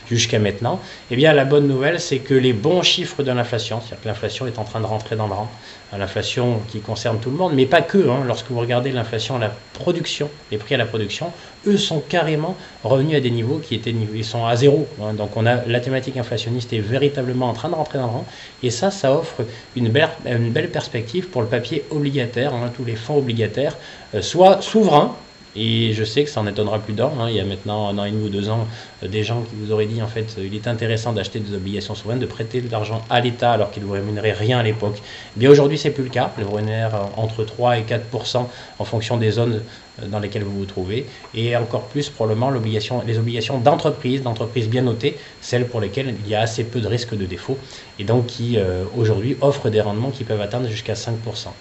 [0.05, 0.81] jusqu'à maintenant.
[1.11, 4.47] Eh bien, la bonne nouvelle, c'est que les bons chiffres de l'inflation, c'est-à-dire que l'inflation
[4.47, 5.51] est en train de rentrer dans le rang,
[5.97, 8.09] l'inflation qui concerne tout le monde, mais pas que.
[8.09, 8.23] Hein.
[8.25, 11.31] Lorsque vous regardez l'inflation à la production, les prix à la production,
[11.67, 14.87] eux sont carrément revenus à des niveaux qui étaient ils sont à zéro.
[15.01, 15.13] Hein.
[15.13, 18.25] Donc on a la thématique inflationniste est véritablement en train de rentrer dans le rang,
[18.63, 19.43] et ça, ça offre
[19.75, 23.77] une belle, une belle perspective pour le papier obligataire, hein, tous les fonds obligataires,
[24.13, 25.15] euh, soit souverains,
[25.55, 27.11] et je sais que ça en étonnera plus d'un.
[27.29, 28.67] Il y a maintenant un an et demi ou deux ans,
[29.07, 32.19] des gens qui vous auraient dit en fait, il est intéressant d'acheter des obligations souveraines,
[32.19, 35.01] de prêter de l'argent à l'État alors qu'il ne vous rémunérait rien à l'époque.
[35.35, 36.31] Eh bien aujourd'hui, c'est plus le cas.
[36.37, 38.45] Le rémunère euh, entre 3 et 4%
[38.79, 39.61] en fonction des zones
[40.01, 44.81] euh, dans lesquelles vous vous trouvez, et encore plus probablement les obligations d'entreprise, d'entreprises bien
[44.81, 47.57] notées, celles pour lesquelles il y a assez peu de risques de défaut,
[47.99, 48.57] et donc qui
[48.97, 51.11] aujourd'hui offrent des rendements qui peuvent atteindre jusqu'à 5%.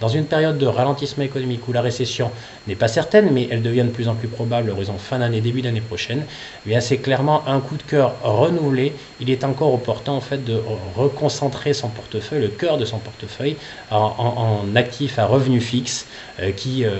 [0.01, 2.31] Dans une période de ralentissement économique où la récession
[2.67, 5.61] n'est pas certaine, mais elle devient de plus en plus probable, horizon fin d'année, début
[5.61, 6.25] d'année prochaine,
[6.65, 10.43] eh bien c'est clairement un coup de cœur renouvelé, il est encore opportun en fait
[10.43, 10.61] de
[10.95, 13.57] reconcentrer son portefeuille, le cœur de son portefeuille,
[13.91, 16.07] en, actifs à revenu fixe
[16.39, 16.99] euh, qui euh,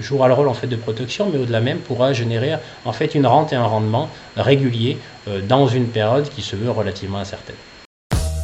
[0.00, 2.54] jouera le rôle en fait de protection, mais au-delà même pourra générer
[2.84, 4.98] en fait une rente et un rendement régulier
[5.28, 7.56] euh, dans une période qui se veut relativement incertaine.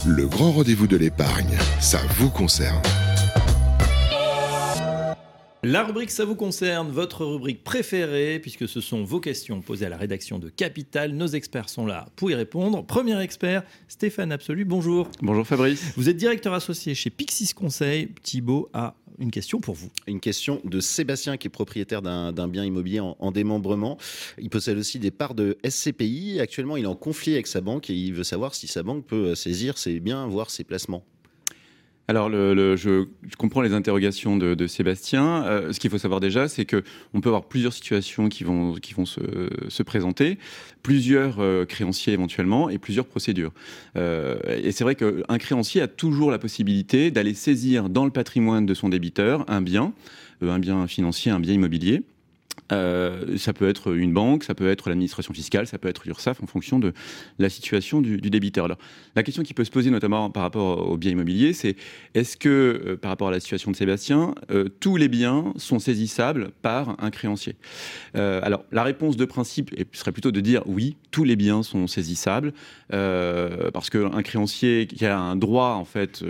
[0.06, 2.80] Le grand rendez-vous de l'épargne, ça vous concerne.
[5.64, 9.88] La rubrique Ça vous concerne, votre rubrique préférée, puisque ce sont vos questions posées à
[9.88, 11.12] la rédaction de Capital.
[11.12, 12.84] Nos experts sont là pour y répondre.
[12.84, 15.08] Premier expert, Stéphane Absolu, bonjour.
[15.20, 15.92] Bonjour Fabrice.
[15.96, 18.08] Vous êtes directeur associé chez Pixis Conseil.
[18.24, 19.88] Thibault a une question pour vous.
[20.08, 23.98] Une question de Sébastien qui est propriétaire d'un bien immobilier en, en, démembrement.
[24.38, 26.40] Il possède aussi des parts de SCPI.
[26.40, 29.06] Actuellement, il est en conflit avec sa banque et il veut savoir si sa banque
[29.06, 31.04] peut saisir ses biens, voire ses placements.
[32.08, 33.06] Alors, je,
[33.38, 35.44] comprends les interrogations de, Sébastien.
[35.44, 36.82] Euh, ce qu'il faut savoir déjà, c'est que
[37.14, 39.20] on peut avoir plusieurs situations qui vont, qui vont se,
[39.68, 40.38] se présenter,
[40.82, 43.52] plusieurs euh, créanciers éventuellement et plusieurs procédures.
[43.96, 48.66] Euh, et c'est vrai qu'un créancier a toujours la possibilité d'aller saisir dans le patrimoine
[48.66, 49.92] de son débiteur un bien,
[50.42, 52.02] un bien financier, un bien immobilier.
[52.70, 56.42] Euh, ça peut être une banque, ça peut être l'administration fiscale, ça peut être l'URSSAF
[56.42, 56.92] en fonction de
[57.38, 58.64] la situation du, débiteur.
[58.64, 58.78] Alors,
[59.14, 61.76] la question qui peut se poser notamment par rapport aux biens immobiliers, c'est
[62.14, 65.78] est-ce que, euh, par rapport à la situation de Sébastien, euh, tous les biens sont
[65.78, 67.56] saisissables par un créancier?
[68.14, 72.52] Alors, la réponse de principe serait plutôt de dire oui, tous les biens sont saisissables,
[72.88, 76.22] parce qu'un créancier qui a un droit en fait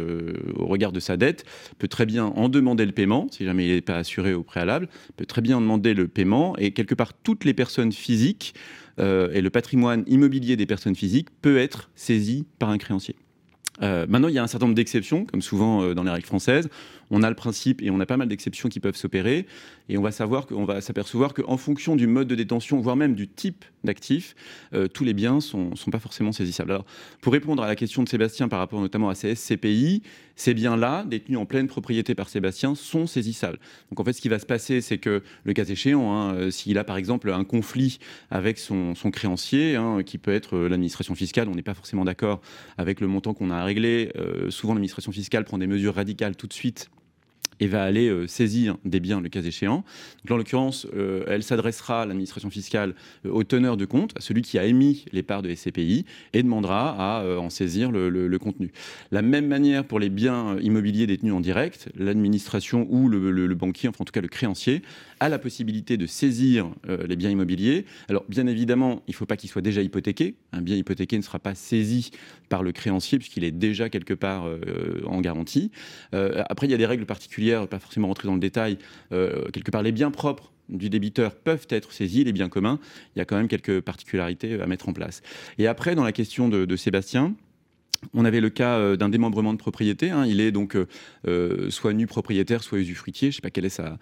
[0.55, 1.45] au regard de sa dette
[1.79, 4.89] peut très bien en demander le paiement, si jamais il n'est pas assuré au préalable,
[5.17, 8.55] peut très bien demander le paiement et quelque part toutes les personnes physiques
[8.99, 13.17] euh, et le patrimoine immobilier des personnes physiques peut être saisi par un créancier.
[13.81, 16.27] Euh, maintenant, il y a un certain nombre d'exceptions, comme souvent euh, dans les règles
[16.27, 16.69] françaises.
[17.15, 19.47] On a le principe et on a pas mal d'exceptions qui peuvent s'opérer.
[19.91, 23.15] Et on va savoir qu'on va s'apercevoir qu'en fonction du mode de détention, voire même
[23.15, 24.35] du type d'actif,
[24.73, 26.79] euh, tous les biens sont, sont pas forcément saisissables.
[27.21, 30.03] Pour répondre à la question de Sébastien par rapport notamment à ces SCPI,
[30.37, 33.59] ces biens-là, détenus en pleine propriété par Sébastien, sont saisissables.
[33.91, 36.79] Donc en fait, ce qui va se passer, c'est que le cas échéant, hein, s'il
[36.79, 37.99] a par exemple un conflit
[38.31, 42.41] avec son, créancier, hein, qui peut être l'administration fiscale, on n'est pas forcément d'accord
[42.79, 44.11] avec le montant qu'on a à régler.
[44.17, 46.91] Euh, souvent, l'administration fiscale prend des mesures radicales tout de suite
[47.63, 49.85] et va aller euh, saisir des biens le cas échéant.
[50.25, 54.21] Donc, en l'occurrence, euh, elle s'adressera à l'administration fiscale euh, au teneur de compte, à
[54.21, 58.73] celui qui a émis les parts de SCPI, et demandera à en saisir le, contenu.
[59.13, 63.99] La même manière pour les biens immobiliers détenus en direct, l'administration ou le, banquier, enfin
[64.01, 64.83] en tout cas le créancier,
[65.23, 67.87] a la possibilité de saisir euh, les biens immobiliers.
[68.09, 70.35] Alors bien évidemment, il ne faut pas qu'il soit déjà hypothéqué.
[70.53, 72.11] Un bien hypothéqué ne sera pas saisi
[72.49, 75.71] par le créancier puisqu'il est déjà quelque part euh, en garantie.
[76.13, 78.79] Euh, après, il y a des règles particulières, pas forcément rentrer dans le détail.
[79.11, 82.81] Quelque part, les biens propres du débiteur peuvent être saisis, les biens communs,
[83.15, 85.23] il y a quand même quelques particularités à mettre en place.
[85.59, 87.35] Et après, dans la question de Sébastien,
[88.15, 90.11] on avait le cas euh, d'un démembrement de propriété.
[90.11, 90.27] Hein.
[90.27, 90.77] Il est donc
[91.27, 93.31] euh, soit nu propriétaire, soit usufruitier.
[93.31, 93.99] Je ne sais pas quelle est sa,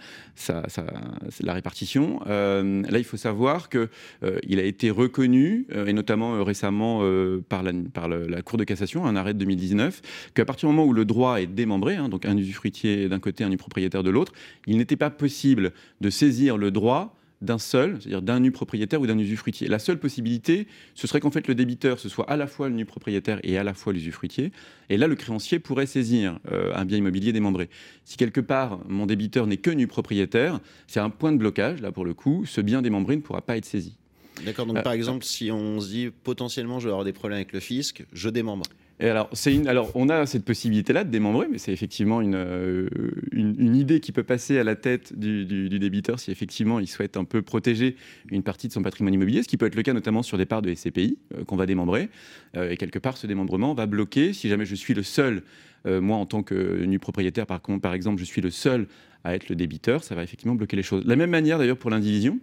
[1.41, 2.21] la répartition.
[2.27, 3.89] Euh, là, il faut savoir qu'il
[4.25, 7.01] euh, a été reconnu, euh, et notamment récemment
[7.49, 10.01] par, la, Cour de cassation, un arrêt de 2019,
[10.35, 13.45] qu'à partir du moment où le droit est démembré, hein, donc un usufruitier d'un côté,
[13.45, 14.33] un nu propriétaire de l'autre,
[14.67, 19.07] il n'était pas possible de saisir le droit d'un seul, c'est-à-dire d'un nu propriétaire ou
[19.07, 19.69] d'un usufruitier.
[19.69, 22.75] La seule possibilité, ce serait qu'en fait le débiteur, ce soit à la fois le
[22.75, 24.53] nu propriétaire et à la fois l'usufruitier.
[24.91, 27.71] Et là, le créancier pourrait saisir euh, un bien immobilier démembré.
[28.05, 31.93] Si quelque part, mon débiteur n'est que nu propriétaire, c'est un point de blocage, là
[31.93, 33.97] pour le coup, ce bien démembré ne pourra pas être saisi.
[34.45, 37.37] D'accord, donc euh, par exemple, si on se dit potentiellement je vais avoir des problèmes
[37.37, 38.65] avec le fisc, je démembre.
[39.01, 42.89] Alors, on a cette possibilité-là de démembrer, mais c'est effectivement une, euh,
[43.33, 47.25] une, idée qui peut passer à la tête du, débiteur si effectivement il souhaite un
[47.25, 47.97] peu protéger
[48.31, 50.45] une partie de son patrimoine immobilier, ce qui peut être le cas notamment sur des
[50.45, 52.11] parts de SCPI euh, qu'on va démembrer.
[52.57, 55.43] Euh, et quelque part, ce démembrement va bloquer, si jamais je suis le seul,
[55.87, 58.87] moi en tant que nu propriétaire, par par exemple, je suis le seul
[59.25, 61.05] à être le débiteur, ça va effectivement bloquer les choses.
[61.05, 62.39] De la même manière d'ailleurs pour l'indivision.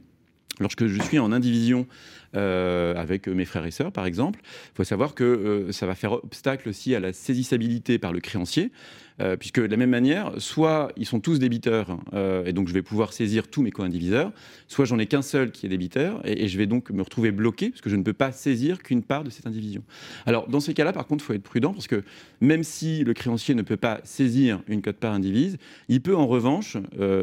[0.60, 1.88] Lorsque je suis en indivision
[2.36, 5.96] euh, avec mes frères et sœurs, par exemple, il faut savoir que euh, ça va
[5.96, 8.72] faire obstacle aussi à la saisissabilité par le créancier,
[9.20, 11.98] euh, puisque de la même manière, soit ils sont tous débiteurs,
[12.46, 14.32] et donc je vais pouvoir saisir tous mes co-indiviseurs,
[14.68, 17.70] soit j'en ai qu'un seul qui est débiteur, et, je vais donc me retrouver bloqué,
[17.70, 19.84] parce que je ne peux pas saisir qu'une part de cette indivision.
[20.26, 22.04] Alors, dans ces cas-là, par contre, il faut être prudent, parce que
[22.42, 26.78] même si le créancier ne peut pas saisir une cote-part indivise, il peut en revanche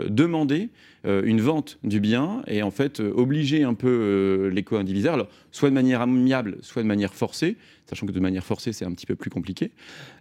[0.08, 0.70] demander
[1.04, 6.00] une vente du bien, et en fait obliger un peu co-indiviseurs, alors soit de manière
[6.00, 9.30] amiable, soit de manière forcée, sachant que de manière forcée, c'est un petit peu plus
[9.30, 9.70] compliqué.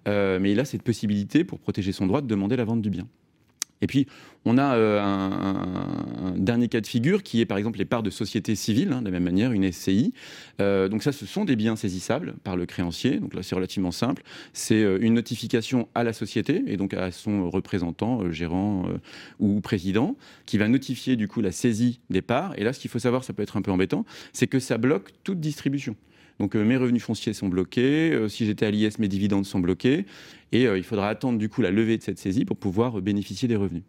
[0.07, 2.89] Euh, mais il a cette possibilité, pour protéger son droit, de demander la vente du
[2.89, 3.07] bien.
[3.83, 4.07] Et puis,
[4.45, 8.09] on a euh, un, dernier cas de figure qui est par exemple les parts de
[8.09, 10.13] société civile, hein, de la même manière, une SCI.
[10.61, 13.19] Euh, donc ça, ce sont des biens saisissables par le créancier.
[13.19, 14.23] Donc là, c'est relativement simple.
[14.53, 18.85] C'est euh, une notification à la société et donc à son représentant, gérant
[19.39, 20.15] ou président,
[20.45, 22.53] qui va notifier du coup la saisie des parts.
[22.57, 24.77] Et là, ce qu'il faut savoir, ça peut être un peu embêtant, c'est que ça
[24.77, 25.97] bloque toute distribution.
[26.43, 29.61] Donc euh, mes revenus fonciers sont bloqués, euh, si j'étais à l'IS, mes dividendes sont
[29.61, 30.05] bloqués,
[30.51, 33.47] et euh, il faudra attendre du coup la levée de cette saisie pour pouvoir bénéficier
[33.47, 33.83] des revenus.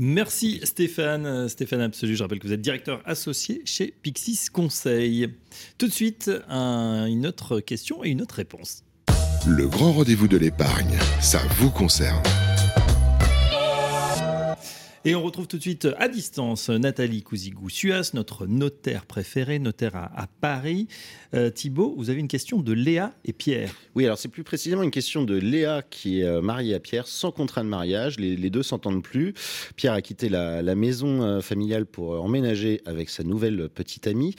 [0.00, 1.50] Merci Stéphane.
[1.50, 5.28] Stéphane Absolu, je rappelle que vous êtes directeur associé chez Pixis Conseil.
[5.76, 8.84] Tout de suite, une autre question et une autre réponse.
[9.46, 12.22] Le grand rendez-vous de l'épargne, ça vous concerne.
[15.08, 20.26] Et on retrouve tout de suite à distance Nathalie Cousigou-Suas, notre notaire préféré, notaire à,
[20.42, 20.86] Paris.
[21.32, 23.74] Euh, Thibault, vous avez une question de Léa et Pierre.
[23.94, 27.06] Oui, alors c'est plus précisément une question de Léa qui est euh, mariée à Pierre
[27.06, 28.20] sans contrat de mariage.
[28.20, 29.32] Les, deux s'entendent plus.
[29.76, 34.34] Pierre a quitté la, maison euh, familiale pour emménager avec sa nouvelle petite amie.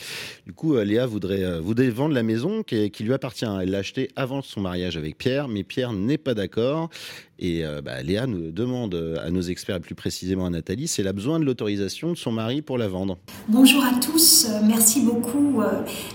[0.46, 3.48] Du coup, Léa voudrait, voudrait vendre la maison qui, qui lui appartient.
[3.60, 6.92] Elle l'a achetée avant son mariage avec Pierre, mais Pierre n'est pas d'accord.
[7.42, 11.00] Et euh, bah, Léa nous demande euh, à nos experts, plus précisément à Nathalie, si
[11.00, 13.18] elle a besoin de l'autorisation de son mari pour la vendre.
[13.48, 15.62] Bonjour à tous, euh, merci beaucoup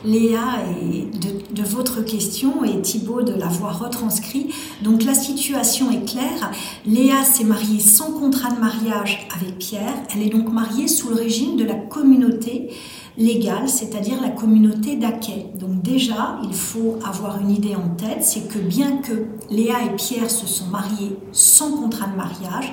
[0.04, 0.62] Léa
[0.92, 4.50] et de, de, votre question et Thibault de l'avoir retranscrit.
[4.82, 6.52] Donc la situation est claire.
[6.86, 9.94] Léa s'est mariée sans contrat de mariage avec Pierre.
[10.14, 12.70] Elle est donc mariée sous le régime de la communauté
[13.16, 15.46] légale, c'est-à-dire la communauté d'Aquet.
[15.58, 19.96] Donc déjà, il faut avoir une idée en tête, c'est que bien que Léa et
[19.96, 22.72] Pierre se sont mariés sans contrat de mariage,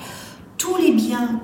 [0.58, 1.42] tous les biens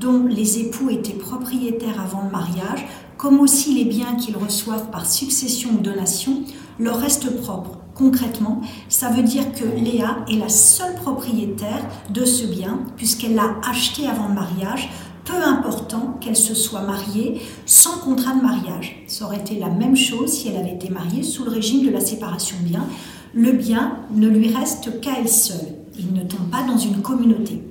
[0.00, 5.06] dont les époux étaient propriétaires avant le mariage, comme aussi les biens qu'ils reçoivent par
[5.06, 6.42] succession ou donation,
[6.78, 7.78] leur restent propres.
[7.94, 8.60] Concrètement,
[8.90, 14.06] ça veut dire que Léa est la seule propriétaire de ce bien, puisqu'elle l'a acheté
[14.06, 14.90] avant le mariage,
[15.26, 19.04] peu important qu'elle se soit mariée sans contrat de mariage.
[19.06, 21.90] Ça aurait été la même chose si elle avait été mariée sous le régime de
[21.90, 22.86] la séparation de biens.
[23.34, 25.74] Le bien ne lui reste qu'à elle seule.
[25.98, 27.62] Il ne tombe pas dans une communauté.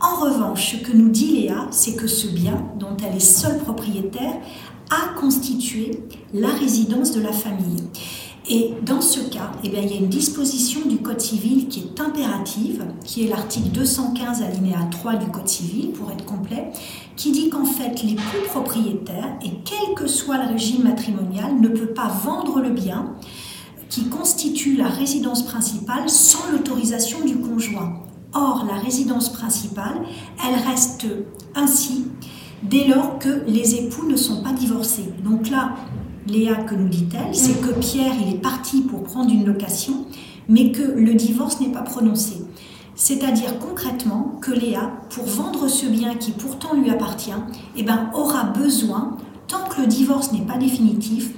[0.00, 3.58] En revanche, ce que nous dit Léa, c'est que ce bien, dont elle est seule
[3.58, 4.34] propriétaire,
[4.90, 6.02] a constitué
[6.32, 7.82] la résidence de la famille.
[8.46, 11.80] Et dans ce cas, eh bien, il y a une disposition du Code civil qui
[11.80, 16.70] est impérative, qui est l'article 215 alinéa 3 du Code civil, pour être complet,
[17.16, 21.94] qui dit qu'en fait, l'époux propriétaire, et quel que soit le régime matrimonial, ne peut
[21.94, 23.14] pas vendre le bien
[23.88, 28.02] qui constitue la résidence principale sans l'autorisation du conjoint.
[28.34, 30.02] Or, la résidence principale,
[30.46, 31.06] elle reste
[31.54, 32.08] ainsi
[32.62, 35.12] dès lors que les époux ne sont pas divorcés.
[35.22, 35.76] Donc là,
[36.26, 40.06] Léa, que nous dit-elle C'est que Pierre, il est parti pour prendre une location,
[40.48, 42.42] mais que le divorce n'est pas prononcé.
[42.94, 47.32] C'est-à-dire concrètement que Léa, pour vendre ce bien qui pourtant lui appartient,
[47.76, 49.16] eh ben, aura besoin,
[49.48, 51.32] tant que le divorce n'est pas définitif,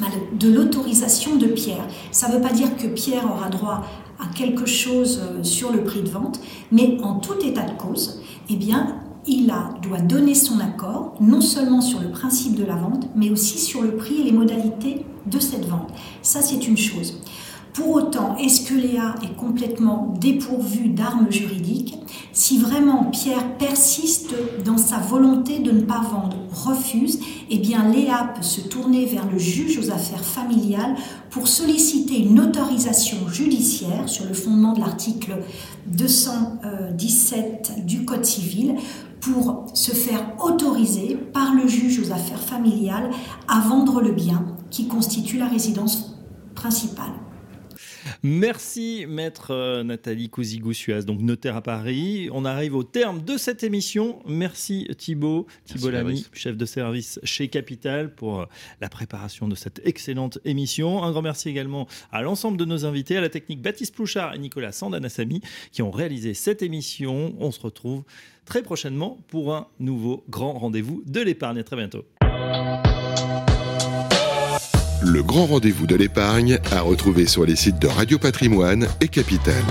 [0.00, 0.06] bah,
[0.38, 1.86] de l'autorisation de Pierre.
[2.12, 3.82] Ça ne veut pas dire que Pierre aura droit
[4.18, 6.40] à quelque chose euh, sur le prix de vente,
[6.70, 8.96] mais en tout état de cause, eh bien,
[9.26, 9.52] il
[9.82, 13.82] doit donner son accord, non seulement sur le principe de la vente, mais aussi sur
[13.82, 15.90] le prix et les modalités de cette vente.
[16.22, 17.20] Ça, c'est une chose.
[17.76, 21.98] Pour autant, est-ce que Léa est complètement dépourvue d'armes juridiques
[22.32, 27.20] Si vraiment Pierre persiste dans sa volonté de ne pas vendre, refuse,
[27.50, 30.94] eh bien Léa peut se tourner vers le juge aux affaires familiales
[31.28, 35.36] pour solliciter une autorisation judiciaire sur le fondement de l'article
[35.86, 38.76] 217 du Code civil
[39.20, 43.10] pour se faire autoriser par le juge aux affaires familiales
[43.48, 46.16] à vendre le bien qui constitue la résidence
[46.54, 47.12] principale.
[48.22, 52.28] Merci, maître euh, Nathalie Cousigou-Suaz, donc notaire à Paris.
[52.32, 54.20] On arrive au terme de cette émission.
[54.26, 58.46] Merci Thibault, Thibault Lamy, chef de service chez Capital, pour euh,
[58.80, 61.02] la préparation de cette excellente émission.
[61.02, 64.38] Un grand merci également à l'ensemble de nos invités, à la technique Baptiste Plouchard et
[64.38, 65.40] Nicolas Sandanassami,
[65.72, 67.34] qui ont réalisé cette émission.
[67.38, 68.04] On se retrouve
[68.44, 71.58] très prochainement pour un nouveau grand rendez-vous de l'épargne.
[71.58, 72.04] À très bientôt.
[75.02, 79.62] Le grand rendez-vous de l'épargne à retrouver sur les sites de Radio Patrimoine et Capital.